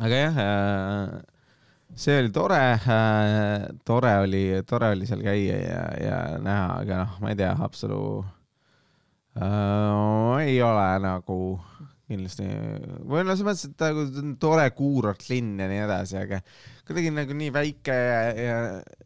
[0.00, 0.40] aga jah,
[1.94, 2.62] see oli tore,
[3.84, 8.02] tore oli, tore oli seal käia ja, ja näha, aga noh, ma ei tea, Haapsalu
[9.36, 11.60] äh, ei ole nagu
[12.12, 12.46] kindlasti,
[13.08, 16.40] või no selles mõttes, et nagu ta on tore kuurortlinn ja nii edasi, aga
[16.86, 18.56] kuidagi nagu nii väike ja, ja,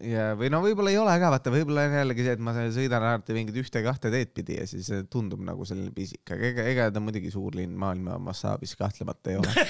[0.00, 3.08] ja või no võib-olla ei ole ka, vaata, võib-olla on jällegi see, et ma sõidan
[3.10, 7.02] alati mingit ühte-kahte teed pidi ja siis tundub nagu selline pisik, aga ega, ega ta
[7.04, 9.68] muidugi suur linn maailma mastaabis kahtlemata ei ole.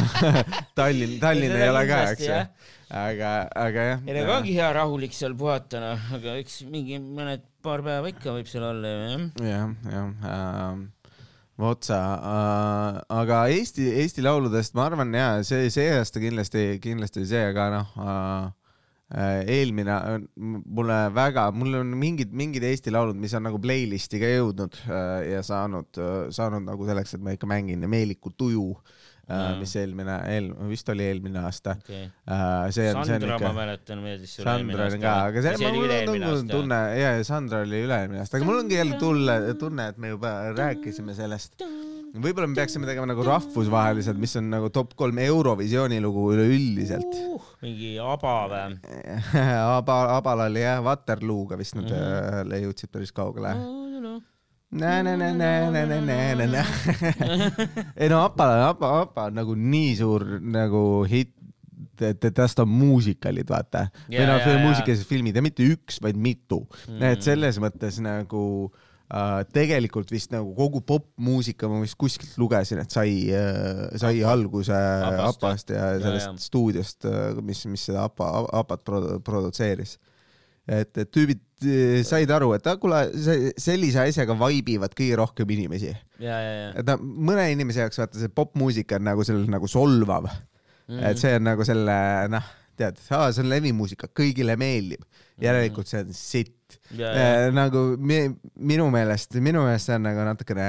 [0.78, 2.42] Tallinn, Tallinn ei ole ka, eks ju
[2.90, 4.00] aga, aga jah.
[4.06, 8.10] ei no aga ongi hea rahulik seal puhata, noh, aga eks mingi mõned paar päeva
[8.10, 9.28] ikka võib seal olla ju, jah.
[9.46, 10.88] jah, jah äh,.
[11.66, 17.42] Otsa äh,, aga Eesti, Eesti lauludest ma arvan ja see, see aasta kindlasti, kindlasti see,
[17.52, 18.48] aga noh äh,
[19.50, 19.96] eelmine,
[20.38, 25.14] mulle väga, mul on mingid, mingid Eesti laulud, mis on nagu playlist'i ka jõudnud äh,
[25.32, 25.98] ja saanud,
[26.30, 27.88] saanud nagu selleks, et ma ikka mängin.
[27.90, 28.99] Meeliku tuju äh,,
[29.30, 29.60] Mm.
[29.62, 32.06] mis eelmine, eel-, vist oli eelmine aasta okei.
[32.26, 32.70] äh,.
[32.74, 33.52] see on, see on Sandra, ikka ma.
[33.60, 36.50] mäletan, meeldis sulle Sandra on ka, aga see, see mul on tunne, aasta.
[36.50, 40.10] tunne ja, ja Sandra oli üle-eelmine aasta, aga mul ongi jälle tulle, tunne, et me
[40.14, 41.62] juba rääkisime sellest.
[42.10, 47.14] võib-olla me peaksime tegema nagu rahvusvaheliselt, mis on nagu top kolm Eurovisiooni lugu üleüldiselt.
[47.30, 48.80] Uh, mingi aba või?
[49.78, 52.66] Aba, Abal oli jah, Waterloo'ga vist nad mm -hmm.
[52.66, 53.54] jõudsid päris kaugele.
[54.70, 54.82] Mm.
[57.96, 61.32] ei no Appa, Appa, Appa on nagu nii suur nagu hitt,
[62.00, 63.88] et, et tast on muusikalid, vaata.
[64.06, 64.62] või Jaa, noh jaa.
[64.62, 67.02] muusikalised filmid ja mitte üks, vaid mitu mm..
[67.10, 68.44] et selles mõttes nagu
[69.10, 74.72] äh, tegelikult vist nagu kogu popmuusika ma vist kuskilt lugesin, et sai äh,, sai alguse
[74.76, 76.40] Appast, Appast ja sellest jaa.
[76.46, 77.10] stuudiost,
[77.42, 78.30] mis, mis seda Appa,
[78.62, 79.98] Appat produ- produtseeris.
[80.70, 81.49] et, et tüübid äh,
[82.06, 83.00] said aru, et kuule,
[83.60, 85.92] sellise asjaga vaibivad kõige rohkem inimesi.
[86.80, 90.46] et noh, mõne inimese jaoks vaata see popmuusika on nagu selline nagu solvav mm,
[90.90, 90.98] Mhm.
[90.98, 91.06] -hmm.
[91.10, 92.46] et see on nagu selle noh,
[92.76, 95.04] tead, see on levimuusika, kõigile meeldib,
[95.40, 96.56] järelikult see on sitt.
[96.98, 98.22] ja, ja, nagu mi,
[98.70, 100.66] minu meelest, minu meelest see on nagu natukene,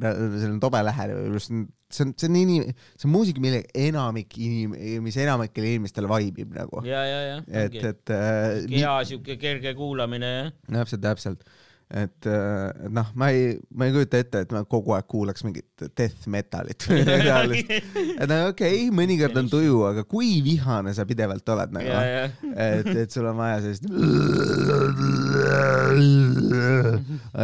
[0.00, 5.18] selline tobe lähenemine, see on, see on inim-, see on muusika, mille enamik inim-, mis
[5.20, 6.84] enamikele inimestele vaibib nagu.
[6.88, 7.40] ja, ja, ja.
[7.64, 10.52] et, et äh, hea siuke kerge kuulamine jah.
[10.70, 11.44] täpselt, täpselt,
[11.90, 15.84] et, et noh, ma ei, ma ei kujuta ette, et ma kogu aeg kuulaks mingit
[15.98, 17.72] death metalit või midagi taolist.
[18.20, 22.02] et no okei okay,, mõnikord on tuju, aga kui vihane sa pidevalt oled nagu ja,
[22.06, 23.88] ja, et, et sul on vaja sellist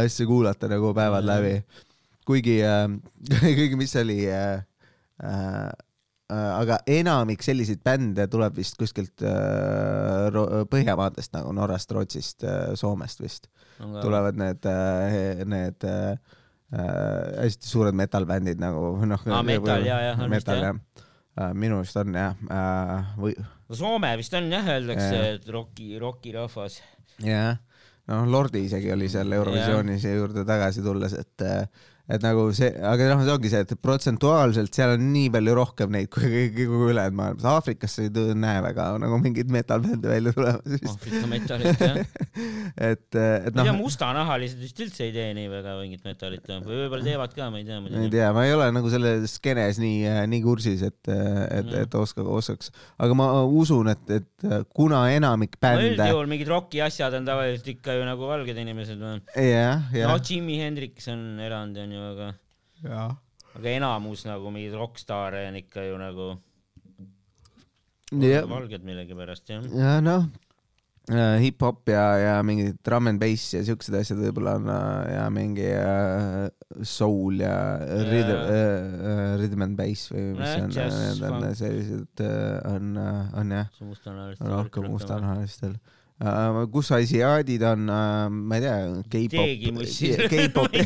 [0.03, 1.57] asja kuulata nagu päevad läbi.
[2.27, 2.87] kuigi äh,
[3.57, 4.63] kuigi mis oli äh,,
[5.23, 5.69] äh, äh,
[6.27, 10.39] aga enamik selliseid bände tuleb vist kuskilt äh,
[10.71, 16.17] Põhjamaadest nagu Norrast, Rootsist äh,, Soomest vist tulevad need äh,, need äh,
[16.75, 19.23] äh, hästi suured metal-bändid nagu noh.
[19.31, 20.81] Aa, metal, jaa, jah, metal jah.
[21.39, 21.53] äh,.
[21.55, 25.93] minu arust on jah äh, või no Soome vist on jah, öeldakse Jaa., et roki,
[26.01, 26.81] rokirahvas.
[27.23, 27.61] jah,
[28.11, 31.47] noh, Lordi isegi oli seal Eurovisioonis juurde tagasi tulles, et
[32.07, 35.93] et nagu see, aga noh, see ongi see, et protsentuaalselt seal on nii palju rohkem
[35.93, 37.47] neid kui kõigi kogu ülejäänud maailmas.
[37.51, 40.87] Aafrikas sa ei näe väga nagu mingeid metal-bände välja tulemas vist.
[40.91, 41.99] Aafrika metalit jah.
[42.89, 46.47] et, et ma ei tea, noh, mustanahalised vist üldse ei tee nii väga mingit metalit
[46.47, 49.13] või võib-olla teevad ka, ma ei tea ma ei tea, ma ei ole nagu selle
[49.29, 49.99] skeenes nii,
[50.31, 52.71] nii kursis, et, et, et oska, oskaks,
[53.03, 57.67] aga ma usun, et, et kuna enamik no bände, üldjuhul mingid roki asjad on tavaliselt
[57.75, 59.19] ikka ju nagu valged inimesed või?
[59.47, 62.33] jah, no jah, Jimi Hendrix on erand onju, aga,
[62.83, 63.15] jah
[63.57, 66.33] aga enamus nagu mingeid rokkstaare on ikka ju nagu
[68.07, 68.45] Jah.
[68.47, 69.65] valged millegipärast jah.
[69.75, 70.29] ja noh,
[71.41, 75.67] hip-hop ja, ja mingi drum and bass ja siuksed asjad võib-olla on äh, ja mingi
[75.73, 76.47] äh,
[76.87, 77.55] soul ja
[78.07, 82.95] rhythm äh,, rhythm and bass või mis see on, need on sellised äh, on,
[83.41, 83.71] on jah,
[84.39, 84.91] rohkem.
[84.93, 85.79] mustanahalistel.
[86.73, 88.77] Kus asiaadid on uh,, ma ei tea,
[89.13, 89.47] K-pop
[90.31, 90.71] K-pop.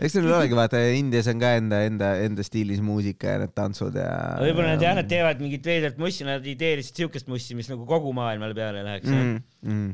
[0.00, 3.94] eks neil olegi, vaata Indias on ka enda, enda, enda stiilis muusika ja need tantsud
[4.00, 4.10] ja.
[4.40, 7.68] võib-olla nad jah, nad teevad mingit veidrat mussi, nad ei tee lihtsalt siukest mussi, mis
[7.70, 9.36] nagu kogu maailmale peale läheks mm..
[9.66, 9.90] mm,.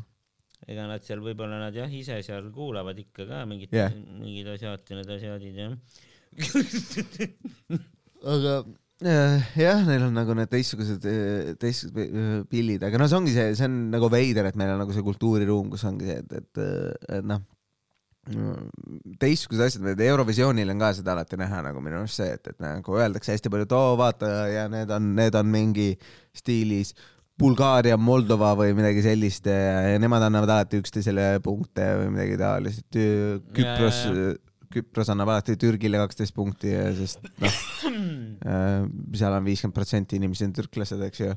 [0.66, 3.90] Ega nad seal võib-olla nad jah, ise seal kuulavad ikka ka mingit yeah.,
[4.22, 5.72] mingid asjad, need asjadid jah.
[8.36, 8.64] aga äh,
[9.04, 11.04] jah, neil on nagu need teistsugused,
[11.61, 14.80] teistsugused äh, pillid, aga no see ongi see, see on nagu veider, et meil on
[14.80, 16.62] nagu see kultuuriruum, kus ongi see, et, et,
[17.18, 17.42] et noh,
[19.20, 22.96] teistsugused asjad, Eurovisioonil on ka seda alati näha nagu minu arust see, et, et nagu
[22.96, 25.92] öeldakse hästi palju, et oo vaata ja need on, need on mingi
[26.37, 26.94] stiilis
[27.37, 32.87] Bulgaaria, Moldova või midagi sellist ja, ja nemad annavad alati üksteisele punkte või midagi taolist,
[32.96, 34.32] Küpros Ja,
[34.72, 37.59] Küpros annab alati Türgile kaksteist punkti, sest noh,
[39.18, 41.35] seal on viiskümmend protsenti inimesi on türklased, eks ju.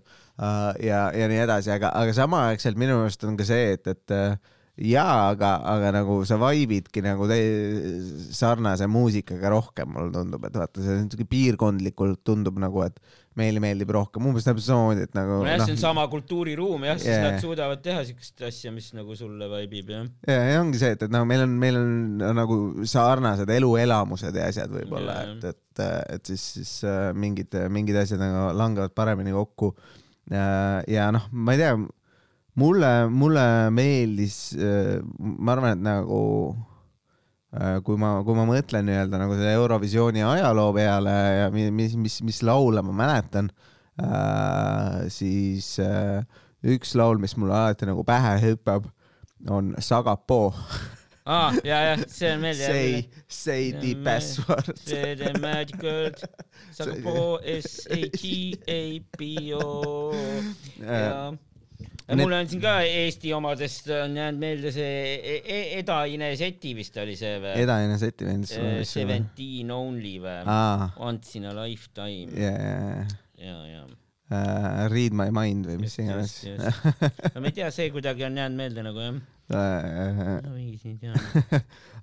[0.86, 4.38] ja, ja nii edasi, aga, aga samaaegselt minu meelest on ka see, et, et äh,
[4.90, 7.28] jaa, aga, aga nagu sa vaibidki nagu
[8.36, 13.00] sarnase muusikaga rohkem, mulle tundub, et vaata, see on siuke piirkondlikult tundub nagu, et
[13.38, 16.98] meile meeldib rohkem, umbes täpselt samamoodi, et nagu nojah, see on noh, sama kultuuriruum jah,
[17.02, 17.28] siis Jaa.
[17.28, 20.08] nad suudavad teha siukest asja, mis nagu sulle vaibib jah.
[20.28, 24.50] ja, ja ongi see, et, et nagu meil on, meil on nagu sarnased eluelamused ja
[24.50, 25.36] asjad võib-olla, Jaa.
[25.36, 25.84] et, et,
[26.18, 29.74] et siis, siis äh, mingid, mingid asjad nagu langevad paremini kokku.
[30.30, 31.78] ja noh, ma ei tea,
[32.60, 34.42] mulle, mulle meeldis,
[35.20, 36.69] ma arvan, et nagu äh,
[37.84, 42.20] kui ma, kui ma mõtlen nii-öelda nagu selle Eurovisiooni ajaloo peale ja mi- mis, mis,
[42.22, 43.50] mis laule ma mäletan,
[45.10, 46.22] siis äh,
[46.66, 48.86] üks laul, mis mulle alati nagu pähe hüppab,
[49.50, 50.52] on Sagapoo.
[51.30, 54.70] aa, ja, ja see on meil Say, say the password.
[54.78, 56.22] see the magic word,
[56.78, 58.82] Sagapo S A G A
[59.18, 60.12] B O
[62.10, 66.42] Need- mulle on siin ka Eesti omadest on jäänud meelde see E- E- Eda Ines
[66.42, 67.54] Eti vist oli see või?
[67.62, 68.56] edasine setiments.
[68.90, 70.38] Seventeen Only või?
[70.46, 73.06] aa, Once in a lifetime ja, ja,
[73.38, 76.36] ja, ja, Read my mind või mis iganes.
[77.36, 79.16] ma ei tea, see kuidagi on jäänud meelde nagu jah.
[79.50, 81.60] Siin ei tea.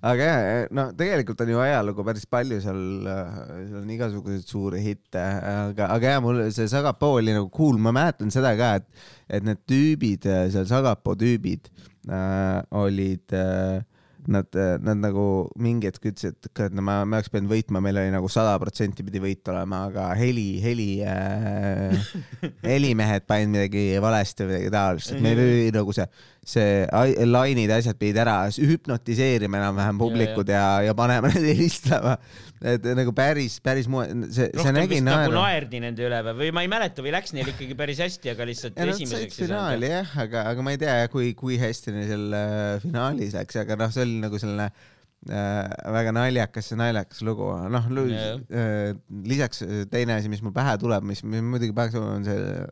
[0.09, 5.21] aga jah, no tegelikult on ju ajalugu päris palju seal, seal on igasuguseid suuri hitte,
[5.21, 9.05] aga, aga jah, mul see Sagapoo oli nagu cool, ma mäletan seda ka, et,
[9.39, 11.71] et need tüübid seal Sagapoo tüübid
[12.11, 13.79] äh, olid äh,
[14.27, 14.51] Nad,
[14.83, 15.25] nad nagu
[15.55, 18.57] mingi hetk ütlesid, et kurat, no ma, ma oleks pidanud võitma, meil oli nagu sada
[18.59, 22.09] protsenti pidi võit olema, aga heli, heli äh,
[22.73, 26.07] helimehed panid midagi valesti või midagi taolist, et meil oli nagu see,
[26.43, 31.47] see ai- lainid ja asjad pidid ära hüpnotiseerima enam-vähem publikud ja, ja, ja panema need
[31.53, 32.17] helistama.
[32.61, 35.37] Et nagu päris, päris mu-, see, see nägi nagu naeru.
[35.37, 38.47] naerdi nende üle või, või ma ei mäleta või läks neil ikkagi päris hästi, aga
[38.49, 42.37] lihtsalt ja esimeseks finaali jah, aga, aga ma ei tea, kui, kui hästi neil seal
[42.37, 45.61] äh, finaalis läks, aga noh, see oli nagu selline äh,
[45.99, 48.91] väga naljakas, naljakas lugu, noh äh,
[49.29, 52.65] lisaks teine asi, mis mul pähe tuleb, mis mis muidugi pähe tuleb, on see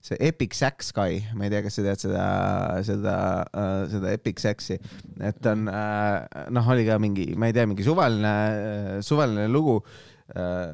[0.00, 2.26] see Epic Sax Guy, ma ei tea, kas sa tead seda,
[2.86, 3.14] seda
[3.52, 4.78] äh,, seda Epic Saxi,
[5.20, 9.76] et on äh, noh, oli ka mingi, ma ei tea, mingi suvaline, suvaline lugu
[10.32, 10.72] äh,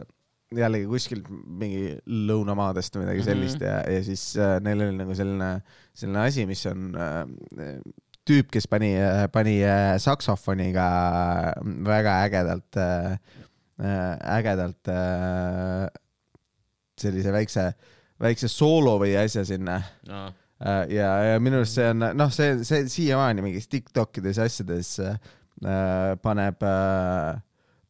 [0.54, 3.28] jällegi kuskilt mingi lõunamaadest või midagi Mhm.
[3.32, 5.50] sellist ja, ja siis äh, neil oli nagu selline,
[5.90, 7.80] selline asi, mis on äh,
[8.26, 8.92] tüüp, kes pani,
[9.34, 10.86] pani äh, saksofoniga
[11.86, 13.18] väga ägedalt äh,,
[14.38, 15.90] ägedalt äh,
[16.96, 17.66] sellise väikse,
[18.20, 22.62] väikse soolo või asja sinna no Äh, ja, ja minu arust see on noh, see,
[22.64, 25.18] see siiamaani mingis Tiktokides ja asjades äh,
[26.24, 27.42] paneb äh,,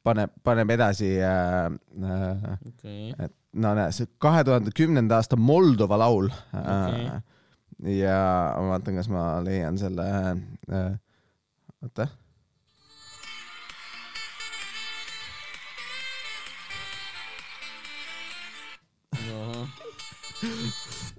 [0.03, 1.69] paneb, paneb edasi äh,.
[1.71, 6.27] Äh, okei, et no näe, see kahe tuhande kümnenda aasta Moldova laul
[6.59, 7.23] äh,.
[8.01, 8.19] ja
[8.59, 10.91] ma vaatan, kas ma leian selle äh,.
[11.87, 12.11] oota.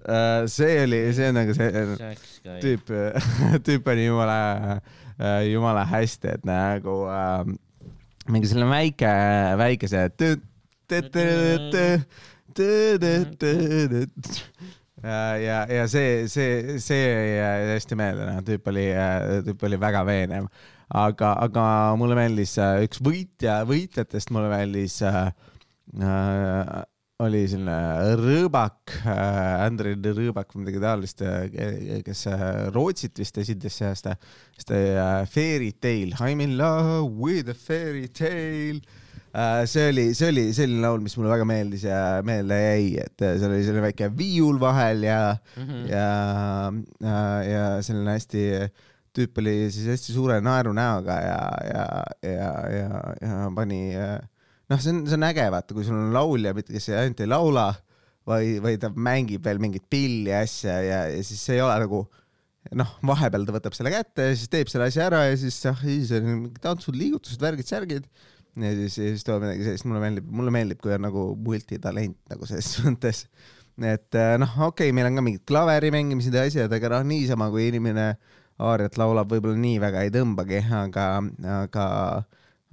[0.08, 1.86] Äh, see oli, see on nagu see
[2.64, 2.92] tüüp,
[3.68, 4.38] tüüp oli jumala,
[5.18, 7.50] äh, jumala hästi, et nagu äh,
[8.32, 9.12] mingi selline väike,
[9.60, 10.06] väike see
[15.44, 17.04] ja, ja see, see, see
[17.38, 20.48] jäi hästi meelde, noh, tüüp oli, äh, tüüp oli väga veenev,
[20.88, 21.64] aga, aga
[22.00, 22.56] mulle meeldis
[22.86, 25.34] üks võitja, võitjatest mulle meeldis äh,
[27.26, 27.76] oli selline
[28.20, 31.24] Rõõbak äh,, Andrei Rõõbak või midagi taolist,
[32.06, 32.44] kes äh,
[32.76, 34.14] Rootsit vist esindas see aasta,
[34.60, 38.84] seda äh, Fairy Tale, I m in love with a fairy tale
[39.34, 39.66] äh,.
[39.66, 43.34] see oli, see oli selline laul, mis mulle väga meeldis ja meelde jäi, et äh,
[43.42, 45.20] seal oli selline väike viiul vahel ja
[45.58, 45.84] Mhm.
[45.90, 46.08] ja,
[47.02, 48.46] ja, ja selline hästi,
[49.18, 51.86] tüüp oli siis hästi suure naerunäoga ja, ja,
[52.30, 53.82] ja, ja, ja pani
[54.72, 57.68] noh, see on, see on äge, vaata, kui sul on laulja, kes ainult ei laula,
[58.28, 61.78] või, või ta mängib veel mingit pilli ja asja ja, ja siis see ei ole
[61.84, 62.04] nagu
[62.76, 65.78] noh, vahepeal ta võtab selle kätte ja siis teeb selle asja ära ja siis ah,
[65.80, 68.10] siis on tantsud, liigutused, värgid, särgid
[68.58, 72.50] ja siis, siis tuleb midagi sellist, mulle meeldib, mulle meeldib, kui on nagu multitalent nagu
[72.50, 73.24] selles mõttes.
[73.78, 77.08] et äh, noh, okei okay,, meil on ka mingid klaveri mängimised ja asjad, aga noh,
[77.08, 78.10] niisama kui inimene
[78.58, 81.08] aariat laulab, võib-olla nii väga ei tõmbagi, aga,
[81.62, 81.88] aga,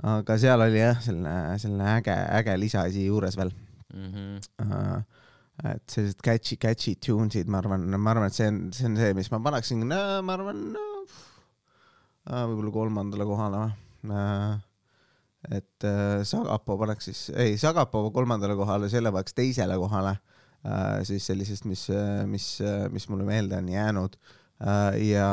[0.03, 3.53] aga seal oli jah, selline, selline äge, äge lisaasi juures veel
[3.95, 4.41] Mhm.
[4.65, 5.03] uh,.
[5.71, 9.13] et sellised catchy, catchy tunes'id, ma arvan, ma arvan, et see on, see on see,
[9.15, 13.61] mis ma paneksin, ma arvan uh, võib-olla kolmandale kohale
[14.11, 14.57] uh,.
[15.55, 21.31] et uh, Sagapo paneks siis, ei Sagapo kolmandale kohale, selle paneks teisele kohale uh, siis
[21.31, 21.87] sellisest, mis,
[22.27, 22.49] mis,
[22.91, 25.31] mis mulle meelde on jäänud uh, ja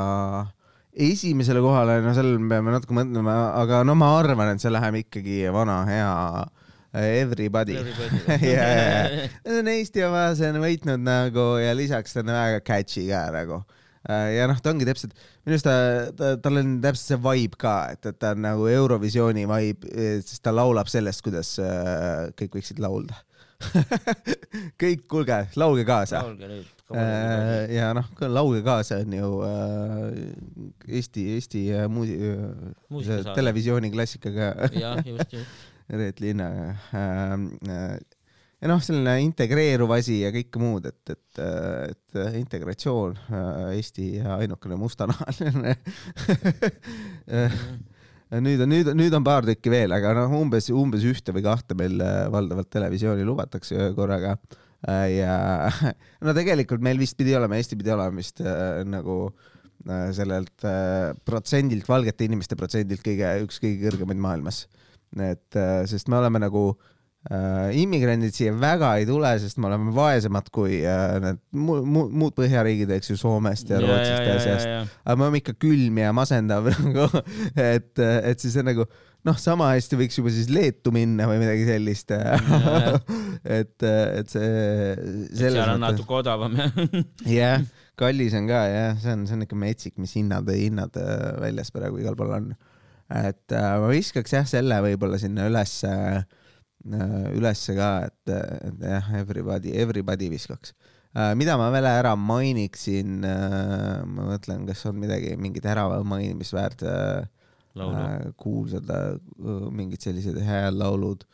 [0.92, 5.00] esimesele kohale, no seal me peame natuke mõtlema, aga no ma arvan, et see läheb
[5.06, 6.10] ikkagi vana hea
[6.92, 8.48] Everybody, Everybody.
[8.52, 12.34] ja, ja, ja, see on Eesti oma, see on võitnud nagu ja lisaks ta on
[12.36, 13.62] väga catchy ka nagu.
[14.36, 15.16] ja noh, ta ongi täpselt,
[15.46, 15.76] minu arust ta,
[16.18, 20.44] ta, tal on täpselt see vibe ka, et, et ta on nagu Eurovisiooni vibe, sest
[20.44, 21.54] ta laulab sellest, kuidas
[22.36, 23.22] kõik võiksid laulda.
[24.82, 26.22] kõik, kuulge, laulge kaasa.
[26.26, 26.70] laulge nüüd.
[26.92, 29.60] Äh, ja noh, laulge kaasa on ju äh,
[31.00, 32.18] Eesti, Eesti äh, muusi-
[33.36, 35.68] televisiooni klassikaga jah, just, just.
[35.92, 36.20] Reet.
[36.24, 36.76] Äh,
[38.62, 41.42] ja noh, selline integreeruv asi ja kõike muud, et, et,
[41.90, 43.14] et integratsioon
[43.74, 44.06] Eesti
[44.38, 45.74] ainukene mustanahaline
[48.40, 51.76] nüüd on, nüüd, nüüd on paar tükki veel, aga noh, umbes, umbes ühte või kahte
[51.78, 54.38] meil äh, valdavalt televisiooni lubatakse korraga.
[55.12, 55.34] ja
[56.26, 61.12] no tegelikult meil vist pidi olema, Eesti pidi olema vist äh, nagu äh, sellelt äh,
[61.28, 64.66] protsendilt, valgete inimeste protsendilt kõige, üks kõige kõrgemaid maailmas.
[65.20, 66.91] et äh, sest me oleme nagu äh,
[67.30, 72.34] immigrandid siia väga ei tule, sest me oleme vaesemad kui äh, need mu, mu, muud
[72.34, 74.96] põhjariigid, eks ju, Soomest ja Rootsist ja asjast.
[75.06, 77.06] aga me oleme ikka külm ja masendav nagu,
[77.54, 78.88] et, et siis on nagu
[79.28, 82.10] noh, sama hästi võiks juba siis Leetu minna või midagi sellist.
[83.60, 84.50] et, et see.
[85.38, 86.82] seal on natuke odavam jah.
[87.38, 87.70] jah,
[88.02, 91.70] kallis on ka jah, see on, see on ikka metsik, mis hinnad, hinnad äh, väljas
[91.76, 92.52] praegu igal pool on.
[93.14, 96.22] et äh, ma viskaks jah selle võib-olla sinna ülesse äh,
[97.38, 98.34] ülesse ka, et,
[98.68, 100.74] et jah, everybody, everybody viskaks.
[101.14, 106.86] äh, mida ma veel ära mainiksin äh,, ma mõtlen, kas on midagi, mingit ära mainimisväärt
[106.88, 107.30] äh,
[107.76, 109.18] laulu äh, kuulsad äh,
[109.72, 111.26] mingid sellised head laulud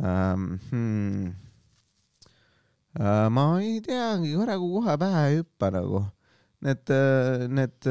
[0.00, 0.58] ähm,.
[0.70, 1.34] Hmm.
[2.98, 6.06] Äh, ma ei teagi, praegu kohe pähe ei hüppa nagu.
[6.58, 6.90] Need,
[7.54, 7.86] need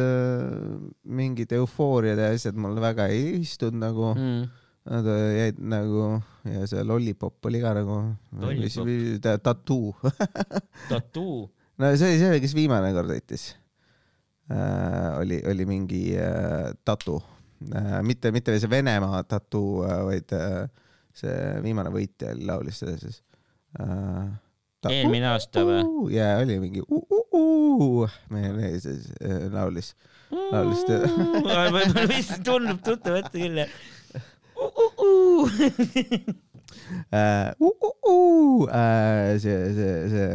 [1.07, 4.49] mingid eufooriad ja asjad mulle väga ei istunud nagu mm..
[4.87, 6.17] Nad jäid nagu
[6.47, 7.99] ja see Lollipop oli ka nagu.
[9.43, 9.95] tattoo
[10.91, 13.49] tattoo no see oli see, kes viimane kord võitis
[14.51, 15.17] äh,.
[15.19, 17.21] oli, oli mingi äh, tattoo
[17.73, 20.65] äh,, mitte, mitte see Venemaa tattoo äh,, vaid äh,
[21.17, 23.21] see viimane võitja oli laulis selles siis
[23.81, 24.27] äh,
[24.93, 25.83] eelmine aasta või?
[26.15, 28.87] jaa, oli mingi uh, meie mees
[29.51, 29.93] laulis,
[30.31, 30.85] laulis.
[30.87, 33.77] võib-olla vist tundub tuttav ette küll jah
[39.41, 40.27] see, see, see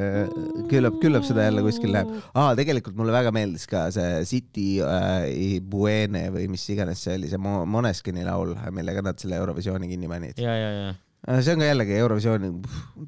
[0.71, 2.53] küllap, küllap seda jälle kuskil läheb ah,.
[2.59, 5.27] tegelikult mulle väga meeldis ka see City uh,
[5.73, 10.43] Buene või mis iganes see oli, see Moneskini laul, millega nad selle Eurovisiooni kinni panid.
[10.43, 12.53] ja, ja, ja uh, see on ka jällegi Eurovisiooni,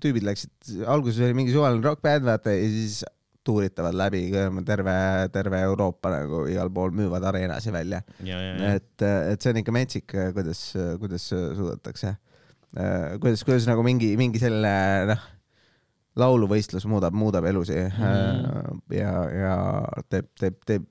[0.02, 0.54] tüübid läksid,
[0.86, 3.02] alguses oli mingi suvaline rokkbänd, vaata, ja siis
[3.44, 4.26] tuuritavad läbi
[4.66, 4.94] terve,
[5.32, 8.02] terve Euroopa nagu igal pool müüvad areenasi välja.
[8.74, 10.70] et, et see on ikka metsik, kuidas,
[11.00, 12.16] kuidas suudetakse
[12.74, 15.26] Äh, kuidas, kuidas nagu mingi, mingi selline noh,
[16.18, 18.80] lauluvõistlus muudab, muudab elusid mm.
[18.96, 19.52] ja, ja
[20.10, 20.88] teeb, teeb, teeb,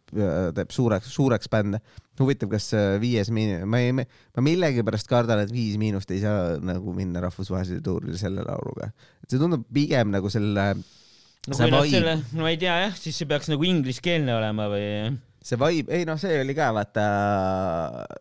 [0.56, 1.82] teeb suureks, suureks bände.
[2.22, 2.70] huvitav, kas
[3.04, 7.84] viies miinus, ma ei, ma millegipärast kardan, et Viis Miinust ei saa nagu minna rahvusvahelisele
[7.84, 8.93] tuurile selle lauluga.
[9.28, 10.70] see tundub pigem nagu selle
[11.48, 14.70] no kui nad selle, no ma ei tea jah, siis see peaks nagu ingliskeelne olema
[14.72, 14.86] või?
[15.44, 17.08] see vibe, ei noh, see oli ka vaata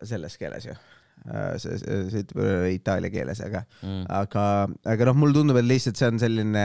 [0.03, 0.75] selles keeles ju
[1.23, 4.47] Äh, see, see, see ütleb itaalia keeles, aga mm., aga,
[4.91, 6.63] aga noh, mulle tundub, et lihtsalt see on selline,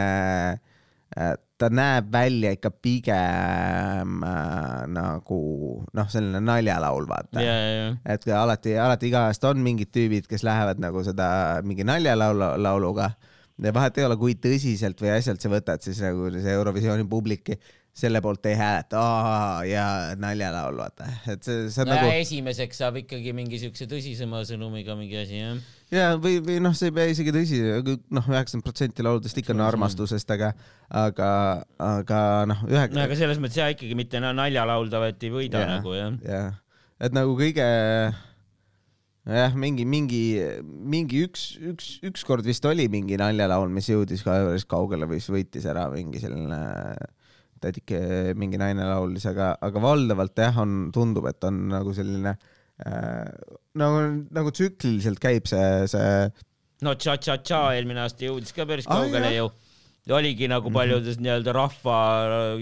[1.14, 1.28] äh,
[1.62, 5.38] ta näeb välja ikka pigem äh, nagu
[5.94, 7.61] noh, selline naljalaul, vaata yeah,.
[7.68, 11.28] Yeah, et alati, alati iga aasta on mingid tüübid, kes lähevad nagu seda
[11.62, 13.12] mingi naljalaulu, lauluga
[13.59, 17.56] vahet ei ole, kui tõsiselt või asjalt sa võtad, siis nagu see Eurovisiooni publik
[17.98, 19.00] selle poolt ei hääleta
[19.66, 19.84] ja
[20.20, 22.12] naljalaul, vaata, et see, see on no nagu.
[22.20, 25.59] esimeseks saab ikkagi mingi siukse tõsisema sõnumiga mingi asi, jah.
[25.90, 29.64] ja või, või noh, see ei pea isegi tõsi, noh, üheksakümmend protsenti lauludest ikka on
[29.66, 30.52] armastusest, aga,
[31.02, 31.32] aga,
[31.88, 32.86] aga noh, ühe.
[32.94, 36.14] no aga selles mõttes jah, ikkagi mitte naljalauldavat ei võida ja, nagu jah.
[36.22, 36.62] jah,
[37.02, 37.66] et nagu kõige
[39.28, 40.22] jah, mingi, mingi,
[40.64, 45.34] mingi üks, üks, ükskord vist oli mingi naljalaul, mis jõudis ka päris kaugele või siis
[45.34, 46.60] võitis ära mingi selline
[47.62, 48.00] tädike
[48.38, 53.24] mingi naine laulis, aga, aga valdavalt jah, on, tundub, et on nagu selline äh,
[53.78, 54.02] nagu,
[54.34, 56.28] nagu tsükliliselt käib see, see.
[56.86, 59.48] no Cha-Cha-Cha eelmine aasta jõudis ka päris kaugele ah, ju.
[60.14, 60.78] oligi nagu mhm.
[60.78, 61.26] paljudes mm -hmm.
[61.26, 61.98] nii-öelda rahva,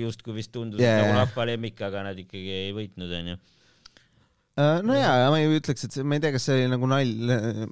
[0.00, 1.04] justkui vist tundus yeah.
[1.04, 3.38] nagu rahva lemmik, aga nad ikkagi ei võitnud, onju
[4.56, 6.86] Äh, no jaa, ma ei ütleks, et see, ma ei tea, kas see oli nagu
[6.88, 7.10] nalj,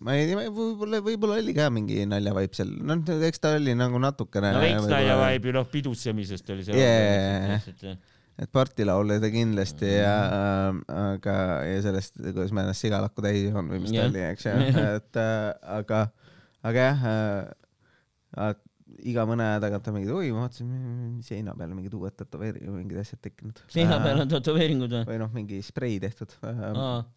[0.04, 4.00] ma ei tea, võib-olla, võib-olla oli ka mingi naljavaip seal, noh, eks ta oli nagu
[4.04, 4.50] natukene.
[4.52, 7.96] no veits naljavaip ju noh, pidutsemisest oli see yeah..
[8.36, 10.82] et partilaul oli ta kindlasti ja äh,,
[11.14, 11.38] aga,
[11.70, 14.54] ja sellest, kuidas ma ennast sigalakku täis joon või mis ta oli, eks ju,
[14.98, 15.40] et äh,
[15.78, 16.04] aga,
[16.68, 18.52] aga jah äh,,
[19.02, 23.00] iga mõne aja tagant on mingid, oi, ma vaatasin seina peal mingid uued tätoveeringud, mingid
[23.02, 23.62] asjad tekkinud.
[23.72, 25.04] seina peal on tätoveeringud või?
[25.08, 26.34] või noh, mingi sprei tehtud.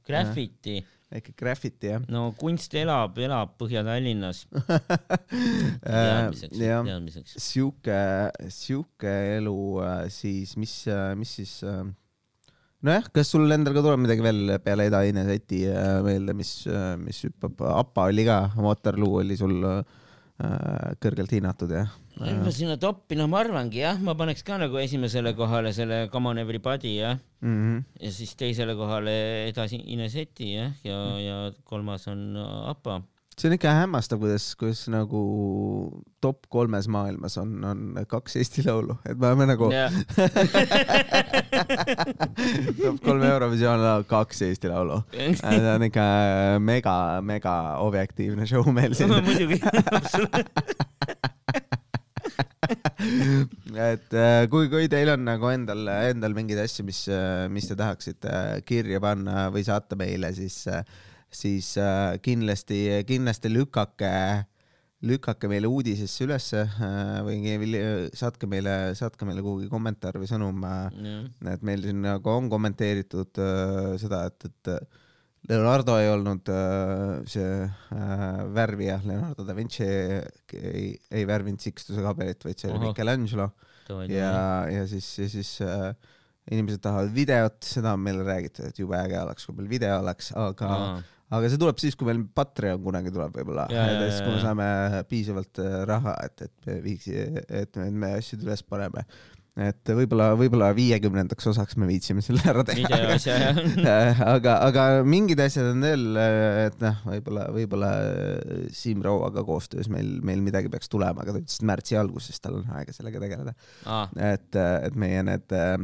[0.08, 0.80] Graffiti.
[1.14, 2.08] väike graffiti jah.
[2.12, 4.46] no kunst elab, elab Põhja-Tallinnas
[5.84, 7.38] teadmiseks, teadmiseks.
[7.44, 8.02] sihuke,
[8.54, 11.86] sihuke elu äh, siis, mis, äh, mis siis äh,
[12.84, 15.64] nojah, kas sul endal ka tuleb midagi veel peale Eda Ineseti
[16.06, 16.60] meelde, mis,
[17.04, 20.06] mis hüppab, APA oli ka, Waterloo oli sul äh, Äh,
[21.02, 21.90] kõrgelt hinnatud jah.
[22.18, 26.30] ma sinna toppi, noh, ma arvangi jah, ma paneks ka nagu esimesele kohale selle Come
[26.30, 27.56] on everybody jah mm.
[27.58, 27.84] -hmm.
[28.02, 33.02] ja siis teisele kohale edasi Ineseti jah, ja, ja kolmas on APA
[33.38, 35.20] see on ikka hämmastav, kuidas, kuidas nagu
[36.24, 39.94] top kolmes maailmas on, on kaks Eesti Laulu, et me oleme nagu yeah.
[42.82, 44.98] top kolm Eurovisioon laul, kaks Eesti Laulu.
[45.14, 46.06] see on ikka
[46.64, 47.54] mega, mega
[47.86, 49.62] objektiivne show meil siin muidugi
[53.92, 57.04] et äh, kui, kui teil on nagu endal, endal mingeid asju, mis,
[57.54, 58.32] mis te tahaksite
[58.68, 60.82] kirja panna või saata meile, siis äh,
[61.34, 64.12] siis äh, kindlasti, kindlasti lükake,
[65.08, 67.42] lükake meile uudisesse ülesse äh, või
[68.18, 70.64] saatke meile, saatke meile kuhugi kommentaar või sõnum.
[70.68, 73.44] Äh, et meil siin nagu on kommenteeritud
[74.02, 74.74] seda, et, et
[75.48, 76.50] Leonardo ei olnud
[77.30, 77.52] see
[78.58, 82.90] värvija, Leonardo da Vinci ei, ei värvinud Sixtuse kabelit, vaid see oli.
[82.90, 83.52] Michelangelo
[84.12, 85.92] ja, ja siis, ja siis äh,
[86.52, 90.32] inimesed tahavad videot, seda on meile räägitud, et jube äge oleks, kui meil video oleks,
[90.38, 90.98] aga Aa.
[91.36, 94.68] Aga see tuleb siis, kui meil Patreon kunagi tuleb võib-olla, et siis, kui me saame
[95.10, 97.10] piisavalt äh, raha, et, et me viiks,
[97.64, 99.04] et me, me asjad üles paneme.
[99.68, 103.02] et võib-olla, võib-olla viiekümnendaks osaks me viitsime selle ära teha.
[103.26, 104.24] jah.
[104.38, 106.08] aga, aga mingid asjad on veel,
[106.68, 107.94] et noh, võib-olla, võib-olla
[108.72, 112.62] Siim Rauaga koostöös meil, meil midagi peaks tulema, aga ta ütles, et märtsi alguses tal
[112.62, 113.58] on aega sellega tegeleda.
[113.90, 115.76] aa, et, et meie need äh,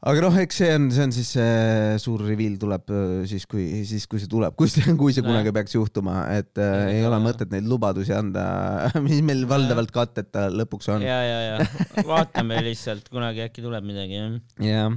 [0.00, 3.66] aga noh, eks see on, see on siis see suur reveal tuleb äh, siis, kui,
[3.88, 7.04] siis kui see tuleb, kui see, kui see kunagi peaks juhtuma, et äh, Jah, ei
[7.04, 7.24] ole jah.
[7.26, 8.44] mõtet neid lubadusi anda,
[9.06, 11.04] mis meil valdavalt katteta lõpuks on.
[11.04, 14.38] ja, ja, ja vaatame lihtsalt, kunagi äkki tuleb midagi jah.
[14.64, 14.96] jah,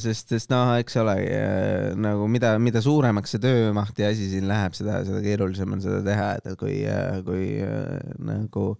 [0.00, 1.18] sest, sest noh, eks ole
[2.00, 6.00] nagu mida, mida suuremaks see töömaht ja asi siin läheb, seda, seda keerulisem on seda
[6.06, 6.80] teha, et, kui,
[7.28, 8.70] kui äh, nagu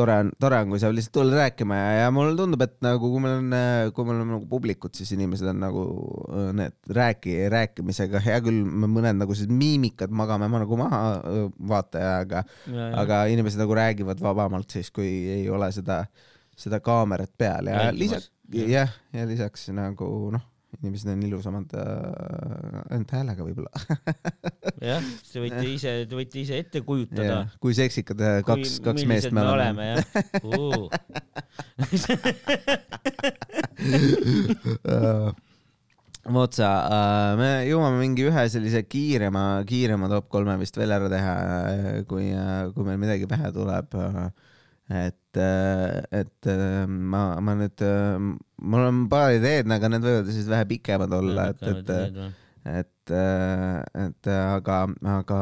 [0.00, 3.12] tore on, tore on, kui saab lihtsalt tulla rääkima ja, ja mulle tundub, et nagu
[3.12, 3.54] kui meil on,
[3.96, 5.84] kui meil on nagu publikut, siis inimesed on nagu
[6.56, 12.42] need rääki, rääkimisega, hea küll, mõned nagu sellised miimikad magame ma nagu maha äh, vaataja,
[13.04, 16.02] aga inimesed nagu räägivad vabamalt siis, kui ei ole seda,
[16.58, 21.82] seda kaamerat peal ja lisaks, jah, ja lisaks nagu noh, inimesed on ilusamad äh,
[22.94, 23.72] ainult häälega võib-olla.
[24.90, 25.02] jah,
[25.32, 27.42] te võite ise, te võite ise ette kujutada.
[27.62, 29.84] kui seksikad äh, kaks, kaks meest me oleme.
[29.90, 30.04] jah
[30.44, 30.88] uh.
[36.30, 36.68] vot sa,
[37.40, 41.34] me jõuame mingi ühe sellise kiirema, kiirema top kolme vist veel ära teha,
[42.08, 42.30] kui,
[42.76, 43.96] kui meil midagi pähe tuleb.
[44.90, 47.82] et, et äh, ma, ma nüüd,
[48.60, 51.90] mul on paar ideed, aga need võivad siis vähe pikemad olla, et, et,
[52.80, 53.14] et,
[54.04, 54.78] et aga,
[55.16, 55.40] aga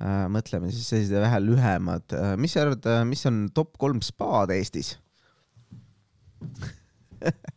[0.00, 2.16] äh, mõtleme siis sellised vähe lühemad.
[2.40, 4.96] mis sa arvad, mis on top kolm spaad Eestis?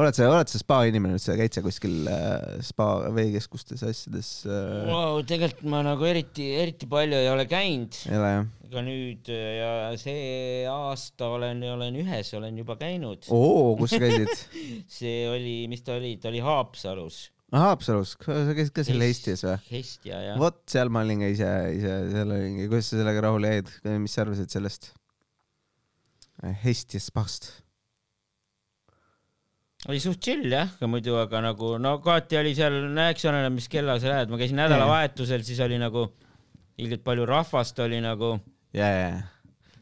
[0.00, 4.86] oled sa, oled sa spa inimene üldse, käid sa kuskil äh, spa veekeskustes asjades äh,?
[4.88, 7.98] Wow, tegelikult ma nagu eriti, eriti palju ei ole käinud,
[8.70, 13.28] aga nüüd ja see aasta olen, olen ühes olen juba käinud.
[13.34, 14.46] oo, kus sa käisid?
[15.00, 17.28] see oli, mis ta oli, ta oli Haapsalus.
[17.50, 19.56] Haapsalus, sa käisid ka seal Hestias või?
[19.72, 20.38] Hestia jah.
[20.38, 24.14] vot seal ma olin ka ise, ise seal olingi, kuidas sa sellega rahule jäid, mis
[24.14, 24.92] sa arvasid sellest?
[26.62, 27.50] Hestias spast.
[29.88, 33.56] Oli suht chill jah, aga muidu, aga nagu no kohati oli seal, no eks oleneb,
[33.56, 36.10] mis kella sa lähed, ma käisin nädalavahetusel, siis oli nagu
[36.80, 38.34] ilgelt palju rahvast oli nagu.
[38.76, 39.20] ja, ja, ja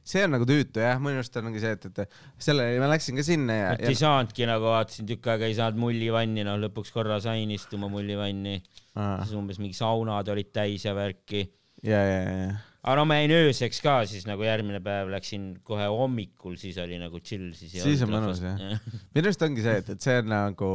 [0.09, 3.24] see on nagu tüütu jah, minu arust ongi see, et, et selle, ma läksin ka
[3.26, 7.18] sinna ja, et ei saanudki nagu vaatasin tükk aega ei saanud mullivanni, noh lõpuks korra
[7.24, 11.44] sain istuma mullivanni, ja, siis umbes mingi saunad olid täis ja värki.
[11.84, 15.88] ja, ja, ja aga no ma jäin ööseks ka, siis nagu järgmine päev läksin kohe
[15.90, 18.78] hommikul, siis oli nagu chill, siis ei Siis on mõnus, jah.
[19.16, 20.70] minu arust ongi see, et, et see on nagu,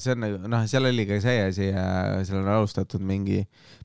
[0.00, 1.70] see on nagu noh, seal oli ka see asi,
[2.24, 3.42] seal on alustatud mingi,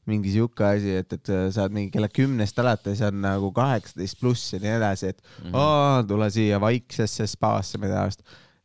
[0.09, 4.63] mingi sihuke asi, et, et saad mingi kella kümnest alates on nagu kaheksateist pluss ja
[4.63, 5.51] nii edasi, et mm.
[5.51, 6.07] -hmm.
[6.07, 8.05] tule siia vaiksesse spaasse, ei tea,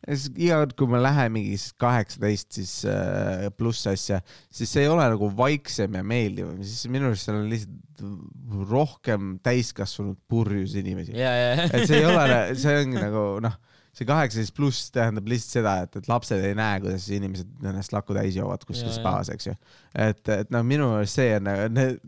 [0.04, 4.20] ja siis iga kord, kui ma lähen mingi kaheksateist siis äh, pluss asja,
[4.52, 9.36] siis see ei ole nagu vaiksem ja meeldivam, siis minu arust seal on lihtsalt rohkem
[9.44, 11.14] täiskasvanud purjus inimesi.
[11.18, 11.68] ja, ja.
[11.70, 13.56] et see ei ole, see ongi nagu noh,
[13.94, 18.16] see kaheksateist pluss tähendab lihtsalt seda, et, et lapsed ei näe, kuidas inimesed ennast lakku
[18.16, 19.54] täis joovad kuskil Jaa, spaas, eks ju.
[19.94, 21.52] et, et noh, minu meelest see on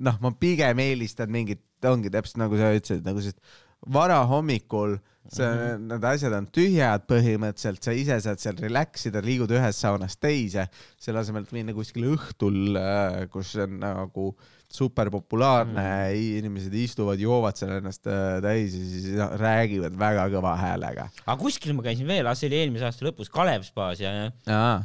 [0.09, 3.41] noh, ma pigem eelistan mingit, ongi täpselt nagu sa ütlesid, nagu sellist
[3.93, 4.97] varahommikul
[5.33, 5.63] see mm.
[5.63, 5.87] -hmm.
[5.93, 10.69] need asjad on tühjad põhimõtteliselt, sa ise saad seal relax ida, liigud ühest saunast teise,
[10.99, 12.79] selle asemel, et minna kuskile õhtul,
[13.33, 14.31] kus on nagu
[14.73, 16.39] super populaarne mm, -hmm.
[16.39, 19.07] inimesed istuvad, joovad seal ennast äh, täis ja siis
[19.41, 21.09] räägivad väga kõva häälega.
[21.27, 24.13] aga kuskil ma käisin veel, see oli eelmise aasta lõpus Kalev spaas ja,
[24.47, 24.83] ja.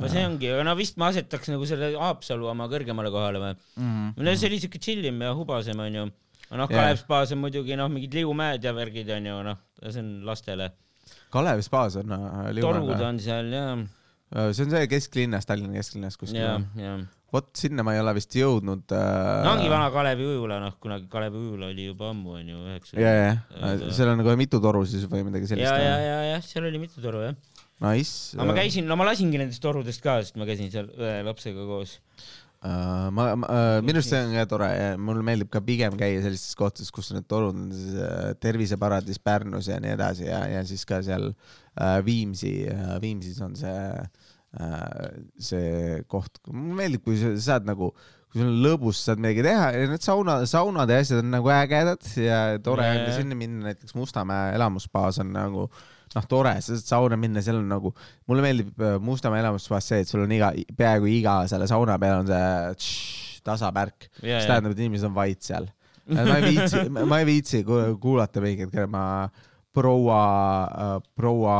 [0.00, 3.54] no see ongi, aga no vist ma asetaks nagu selle Haapsalu oma kõrgemale kohale või?
[3.76, 4.14] mm..
[4.16, 6.08] no see oli siuke chillim ja hubasem onju.
[6.60, 6.70] Noh.
[6.70, 10.70] Kalev spaas on muidugi noh, mingid liumäed ja värgid onju, noh, see on lastele.
[11.34, 13.04] Kalevi spaas on äh, torud Liumäel.
[13.08, 13.66] on seal ja,
[14.54, 16.94] see on see kesklinnas, Tallinna kesklinnas kuskil ja ja.
[17.34, 19.08] vot sinna ma ei ole vist jõudnud äh....
[19.44, 23.00] no ongi vana Kalevi ujula, noh, kunagi Kalevi ujula oli juba ammu onju, üheksa.
[23.00, 26.22] ja, ja, Aga- seal on nagu mitu toru siis või midagi sellist ja, ja, ja,
[26.34, 27.36] jah, seal oli mitu toru jah.
[27.82, 28.38] Nice.
[28.38, 31.66] aga ma käisin, no ma lasingi nendest torudest ka, sest ma käisin seal õe lapsega
[31.66, 31.98] koos.
[32.64, 35.98] Uh, ma, ma uh, minu arust see on ka tore ja mulle meeldib ka pigem
[36.00, 40.38] käia sellistes kohtades, kus need torud on siis uh, Terviseparadis Pärnus ja nii edasi ja,
[40.48, 41.34] ja siis ka seal
[42.06, 42.54] Viimsi
[43.02, 43.76] Viimsis on see
[45.42, 47.90] see koht, mulle meeldib, kui sa saad nagu,
[48.30, 51.50] kui sul on lõbus, saad midagi teha ja need sauna, saunad ja asjad on nagu
[51.52, 55.66] ägedad ja tore on ka sinna minna, näiteks Mustamäe elamusbaas on nagu
[56.14, 57.90] noh, tore, sa saad sauna minna, seal on nagu,
[58.30, 62.20] mulle meeldib äh, Mustamäe elamusbaas see, et sul on iga, peaaegu iga selle sauna peal
[62.22, 62.44] on see
[62.78, 65.66] tš, tasapärk, ja, mis tähendab, et inimesed on vait seal.
[66.08, 69.04] ma ei viitsi, ma ei viitsi ku- kuulata mingeid, kelle ma
[69.74, 70.20] proua,
[71.16, 71.56] proua,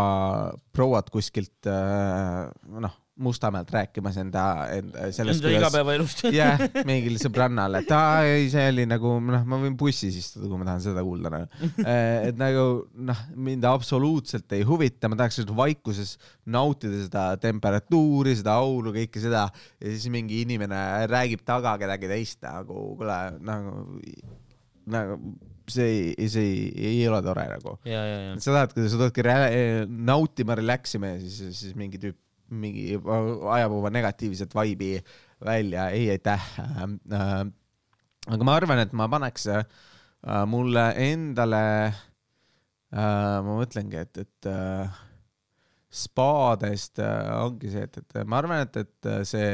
[0.72, 2.44] prouad kuskilt äh,
[2.80, 4.42] noh, Mustamäelt rääkimas enda,
[4.74, 6.24] enda sellest, enda igapäevaelust.
[6.34, 6.58] jah,
[6.88, 10.66] mingil sõbrannal, et aa ei, see oli nagu noh, ma võin bussis istuda, kui ma
[10.66, 11.70] tahan seda kuulda nagu.
[12.28, 12.66] et nagu
[13.10, 16.16] noh, mind absoluutselt ei huvita, ma tahaks vaikuses
[16.50, 22.42] nautida seda temperatuuri, seda auru, kõike seda ja siis mingi inimene räägib taga kedagi teist
[22.42, 23.84] nagu, kuule nagu,
[24.90, 25.20] nagu
[25.70, 27.76] see, see ei, ei ole tore nagu.
[28.42, 32.18] sa tahad, sa rä- nautima, relax ima ja siis, siis mingi tüüp,
[32.52, 34.96] mingi ajab oma negatiivset vaibi
[35.44, 36.82] välja, ei aitäh äh,.
[37.12, 37.44] Äh,
[38.32, 39.64] aga ma arvan, et ma paneks äh,
[40.48, 45.02] mulle endale äh,, ma mõtlengi, et, et äh,
[45.94, 49.50] spaadest äh, ongi see, et, et ma arvan, et, et äh, see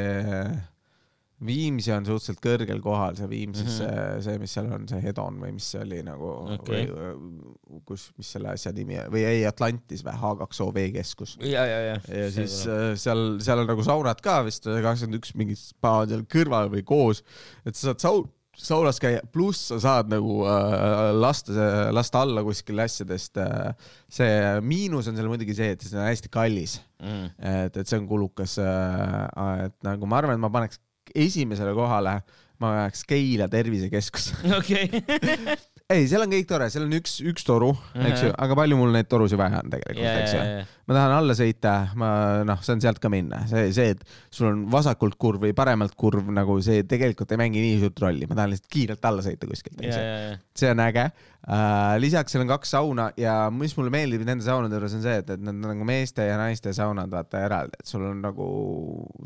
[1.45, 3.87] Viimsi on suhteliselt kõrgel kohal, see Viimsis mm.
[3.87, 4.25] -hmm.
[4.25, 6.83] see, mis seal on, see Hedon või mis see oli nagu Okei.
[6.91, 11.37] või kus, mis selle asja nimi või ei Atlantis või H2O veekeskus.
[11.41, 11.95] ja, ja, ja.
[12.09, 16.13] ja siis äh, seal, seal on nagu saunad ka vist kakskümmend üks mingi spa on
[16.13, 17.23] seal kõrval või koos,
[17.65, 18.29] et sa saad saun-,
[18.61, 21.55] saunas käia, pluss sa saad nagu äh, lasta,
[21.95, 23.73] lasta alla kuskil asjadest äh,.
[24.11, 27.33] see miinus on seal muidugi see, et see on hästi kallis, mm..
[27.39, 29.65] et, et see on kulukas äh,.
[29.65, 30.81] et nagu ma arvan, et ma paneks
[31.15, 32.19] esimesele kohale,
[32.61, 34.31] ma paneks Keila tervisekeskus.
[34.59, 34.89] okei.
[35.91, 38.93] ei, seal on kõik tore, seal on üks, üks toru, eks ju, aga palju mul
[38.95, 40.43] neid torusid vaja on tegelikult, ja, eks ju.
[40.43, 42.11] ja, ma tahan alla sõita, ma
[42.47, 46.29] noh, saan sealt ka minna, see, see, et sul on vasakult kurv või paremalt kurv,
[46.33, 49.81] nagu see tegelikult ei mängi nii suurt rolli, ma tahan lihtsalt kiirelt alla sõita kuskilt,
[49.81, 50.39] eks ju.
[50.63, 51.97] see on äge uh,.
[52.01, 55.35] lisaks seal on kaks sauna ja mis mulle meeldib nende saunade juures on see, et,
[55.35, 58.47] et nad on nagu meeste ja naiste saunad vaata eraldi, et sul on nagu,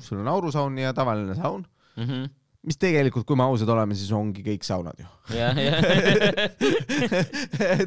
[0.01, 1.65] sul on aurusaun ja tavaline saun,
[1.97, 2.25] Mhm.
[2.65, 5.05] mis tegelikult, kui me ausad oleme, siis ongi kõik saunad ju.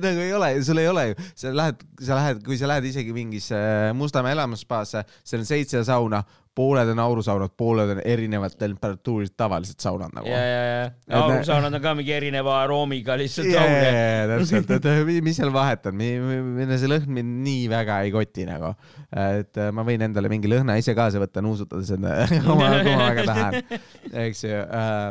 [0.04, 3.10] nagu ei ole, sul ei ole ju, sa lähed, sa lähed, kui sa lähed isegi
[3.16, 3.58] mingisse
[3.98, 6.22] Mustamäe elamuspaasse, seal on seitse sauna,
[6.58, 10.26] pooled on aurusaunad, pooled on erinevad temperatuurid tavalised saunad nagu.
[10.26, 11.20] ja, ja, ja.
[11.22, 13.92] aurusaunad on ka mingi erineva aroomiga lihtsalt jaa, auge.
[14.32, 18.10] täpselt, et äh, mi- mis seal vahet on, mille see lõhn mind nii väga ei
[18.14, 18.72] koti nagu.
[19.14, 22.98] et äh, ma võin endale mingi lõhna ise kaasa võtta, nuusutada seda, kui ma, kui
[22.98, 23.80] ma väga tahan,
[24.26, 25.10] eks ju äh,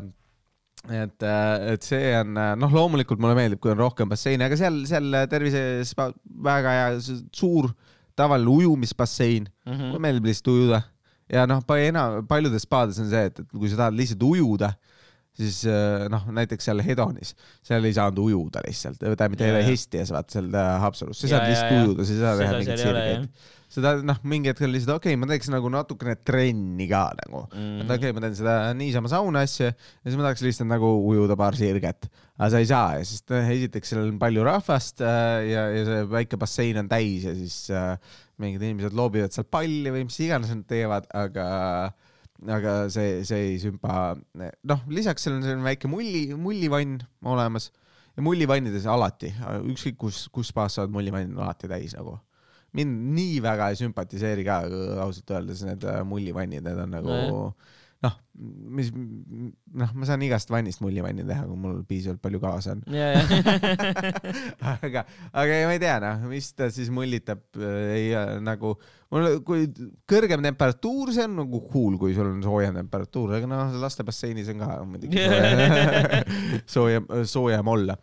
[1.03, 1.23] et,
[1.73, 5.91] et see on, noh, loomulikult mulle meeldib, kui on rohkem basseine, aga seal, seal tervises
[5.97, 6.91] väga hea
[7.35, 7.71] suur
[8.17, 9.89] tavaline ujumisbassein, Mhm.
[9.91, 10.77] mulle meeldib lihtsalt ujuda
[11.33, 14.71] ja noh, enam paljudes spaades on see, et, et kui sa tahad lihtsalt ujuda,
[15.37, 19.51] siis äh, noh, näiteks seal Hedonis, seal ei saanud ujuda lihtsalt, tähendab mitte.
[19.67, 21.85] Hestias, vaata seal Haapsalus, sa saad lihtsalt jaa.
[21.85, 23.45] ujuda, sa ei saa teha ole, sirgeid.
[23.77, 27.43] seda noh, mingi hetk oli lihtsalt okei okay,, ma teeks nagu natukene trenni ka nagu
[27.51, 27.81] mm..
[27.83, 29.73] et okei okay,, ma teen seda niisama sauna asja ja
[30.07, 32.07] siis ma tahaks lihtsalt nagu ujuda paar sirget.
[32.37, 36.07] aga sa ei saa, sest äh, esiteks seal on palju rahvast äh, ja, ja see
[36.15, 40.53] väike bassein on täis ja siis äh, mingid inimesed loobivad seal palli või mis iganes
[40.53, 41.47] nad teevad, aga
[42.45, 47.71] aga see, see ei sümpa, noh, lisaks seal on selline väike mulli, mullivann olemas
[48.17, 49.31] ja mullivannides alati,
[49.71, 52.17] ükskõik kus, kus spaas sa oled, mullivannid on alati täis nagu.
[52.77, 54.57] mind nii väga ei sümpatiseeri ka
[55.01, 57.77] ausalt öeldes need äh, mullivannid, need on nagu Nojah.
[58.05, 62.83] noh, mis noh, ma saan igast vannist mullivanni teha, kui mul piisavalt palju gaasi on.
[62.93, 63.23] ja, ja,
[64.75, 68.11] aga, aga ma ei tea noh, mis ta siis mullitab ei
[68.45, 68.75] nagu,
[69.13, 69.65] mul, kui
[70.09, 74.61] kõrgem temperatuur, see on nagu cool, kui sul on soojem temperatuur, aga noh, lastebasseinis on
[74.63, 76.31] ka muidugi soojem,
[76.77, 77.97] soojem, soojem olla.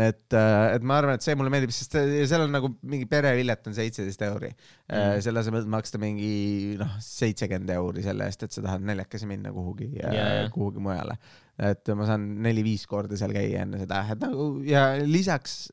[0.00, 3.76] et, et ma arvan, et see mulle meeldib, sest seal on nagu mingi perepilet on
[3.76, 5.20] seitseteist euri mm..
[5.26, 9.73] selle asemel, maksta mingi noh, seitsekümmend euri selle eest, et sa tahad neljakesi minna kuhugi
[9.82, 10.52] ja, Jaa, ja jaa.
[10.54, 11.18] kuhugi mujale
[11.62, 15.68] et ma saan neli-viis korda seal käia enne seda, et nagu ja lisaks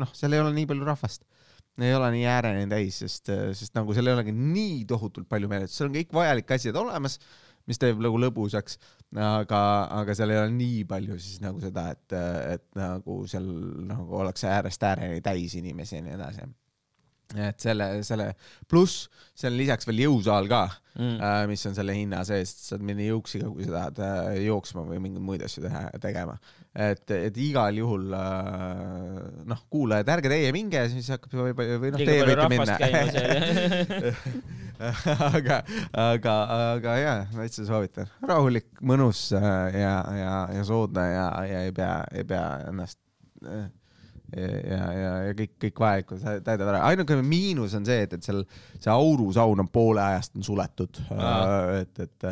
[0.00, 1.22] noh, seal ei ole nii palju rahvast.
[1.80, 5.78] ei ole nii ääreni täis, sest, sest nagu seal ei olegi nii tohutult palju meeletust,
[5.78, 7.14] seal on kõik vajalikud asjad olemas,
[7.70, 8.76] mis teeb nagu lõbusaks,
[9.16, 9.60] aga,
[10.00, 12.16] aga seal ei ole nii palju siis nagu seda, et,
[12.56, 13.46] et nagu seal
[13.86, 16.50] nagu ollakse äärest ääreni täis inimesi ja nii edasi.
[17.38, 18.32] Et selle, selle
[18.68, 19.08] pluss
[19.38, 20.64] seal on lisaks veel jõusaal ka
[20.98, 21.16] Mm.
[21.16, 24.98] mm., mis on selle hinna sees, saad minna jõuksiga, kui sa tahad äh, jooksma või
[25.04, 26.34] mingeid muid asju teha, tegema.
[26.74, 32.02] et, et igal juhul äh, noh, kuulajad, ärge teie minge, siis hakkab või, või noh,
[32.02, 32.76] teie võite minna.
[35.30, 35.62] aga,
[35.94, 36.36] aga,
[36.74, 42.00] aga jaa, täitsa soovitan, rahulik, mõnus äh, ja, ja, ja soodne ja, ja ei pea,
[42.12, 42.98] ei pea ennast
[43.46, 43.68] äh,
[44.36, 46.84] ja, ja, ja, kõik, kõik vajalikud tä- täidab ära.
[46.90, 48.44] ainuke miinus on see, et, et seal
[48.78, 51.02] see aurusaun on poole ajast on suletud.
[51.80, 52.30] et, et,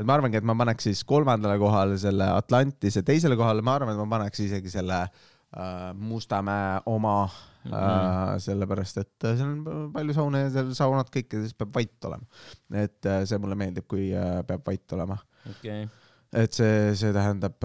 [0.00, 3.94] et ma arvangi, et ma paneks siis kolmandale kohale selle Atlantise, teisele kohale ma arvan,
[3.94, 7.74] et ma paneks isegi selle äh, Mustamäe oma mm, -hmm.
[7.74, 11.74] äh, sellepärast et äh, seal on palju saune ja seal saunad kõik ja siis peab
[11.74, 12.24] vait olema.
[12.74, 15.18] et äh, see mulle meeldib, kui äh, peab vait olema
[15.50, 15.88] okei,
[16.30, 17.56] et see, see tähendab,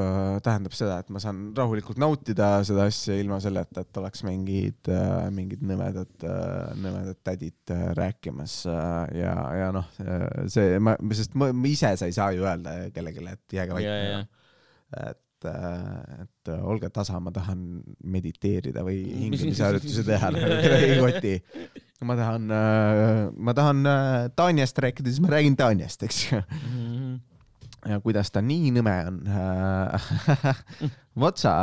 [0.42, 4.90] tähendab seda, et ma saan rahulikult nautida seda asja ilma selleta, et oleks mingid,
[5.36, 6.26] mingid nõmedad,
[6.82, 9.86] nõmedad tädid rääkimas ja, ja noh,
[10.50, 13.94] see, ma, sest ma, ma ise sa ei saa ju öelda kellelegi, et jääge ja
[13.94, 14.34] vait.
[15.12, 15.48] et,
[16.26, 17.62] et olge tasa, ma tahan
[18.02, 21.36] mediteerida või hingamisharjutusi teha, kedagi ei koti.
[22.02, 22.50] ma tahan,
[23.38, 27.35] ma tahan äh, Tanjast rääkida, siis ma räägin Tanjast, eks ju Mhm.
[27.86, 29.20] Ja kuidas ta nii nõme on.
[31.24, 31.54] vot sa,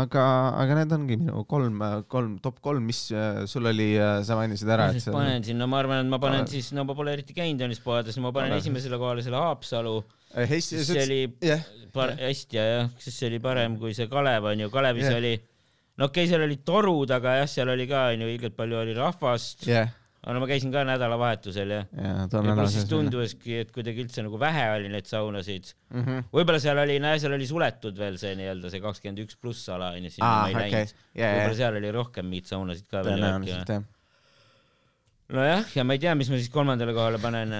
[0.00, 0.24] aga,
[0.60, 1.80] aga need ongi minu kolm,
[2.12, 3.90] kolm, top kolm, mis äh, sul oli,
[4.26, 6.52] sa mainisid ära, ma siis panen sinna, ma arvan, et ma panen Pane.
[6.52, 8.62] siis, no ma pole eriti käinud tennispoodides, ma panen Pane.
[8.64, 9.94] esimesele kohale selle Haapsalu,
[10.36, 11.62] hästi, see oli jah,
[11.94, 15.20] par-, hästi ja jah, sest see oli parem kui see Kalev onju, Kalevis Jah.
[15.22, 15.36] oli,
[15.96, 18.98] no okei okay,, seal olid torud, aga jah, seal oli ka onju ilgelt palju oli
[18.98, 19.97] rahvast, jah, aga
[20.34, 22.86] no ma käisin ka nädalavahetusel ja ja ja ära pluss siis.
[22.90, 25.72] tunduski, et kuidagi üldse nagu vähe oli neid saunasid.
[25.94, 26.28] Mhm.
[26.34, 29.92] võib-olla seal oli, näe, seal oli suletud veel see nii-öelda see kakskümmend üks pluss ala
[29.96, 32.90] onju, sinna aa, ma ei okei läinud., ja, võib-olla ja, seal oli rohkem mingeid saunasid
[32.90, 33.84] ka veel tõenäoliselt jah.
[35.38, 37.56] nojah, ja ma ei tea, mis ma siis kolmandale kohale panen,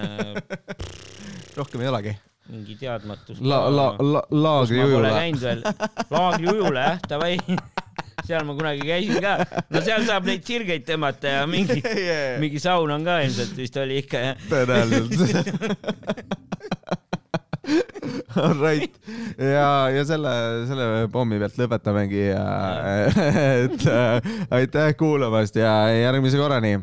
[1.59, 2.15] rohkem ei olegi.
[2.53, 3.41] mingi teadmatus.
[3.41, 5.17] La-, la-, la-, laagri ma pole ujula.
[5.17, 5.65] käinud veel.
[6.13, 7.37] laagri ujula jah, davai.
[8.27, 9.37] seal ma kunagi käisin ka.
[9.69, 11.81] no seal saab neid sirgeid tõmmata ja mingi,
[12.43, 14.45] mingi saun on ka ilmselt vist oli ikka jah.
[14.51, 15.47] tõenäoliselt.
[18.39, 18.95] Alright
[19.37, 20.31] ja, ja selle,
[20.69, 22.45] selle pommi pealt lõpetamegi ja
[23.65, 26.77] et äh, aitäh kuulamast ja järgmise korrani.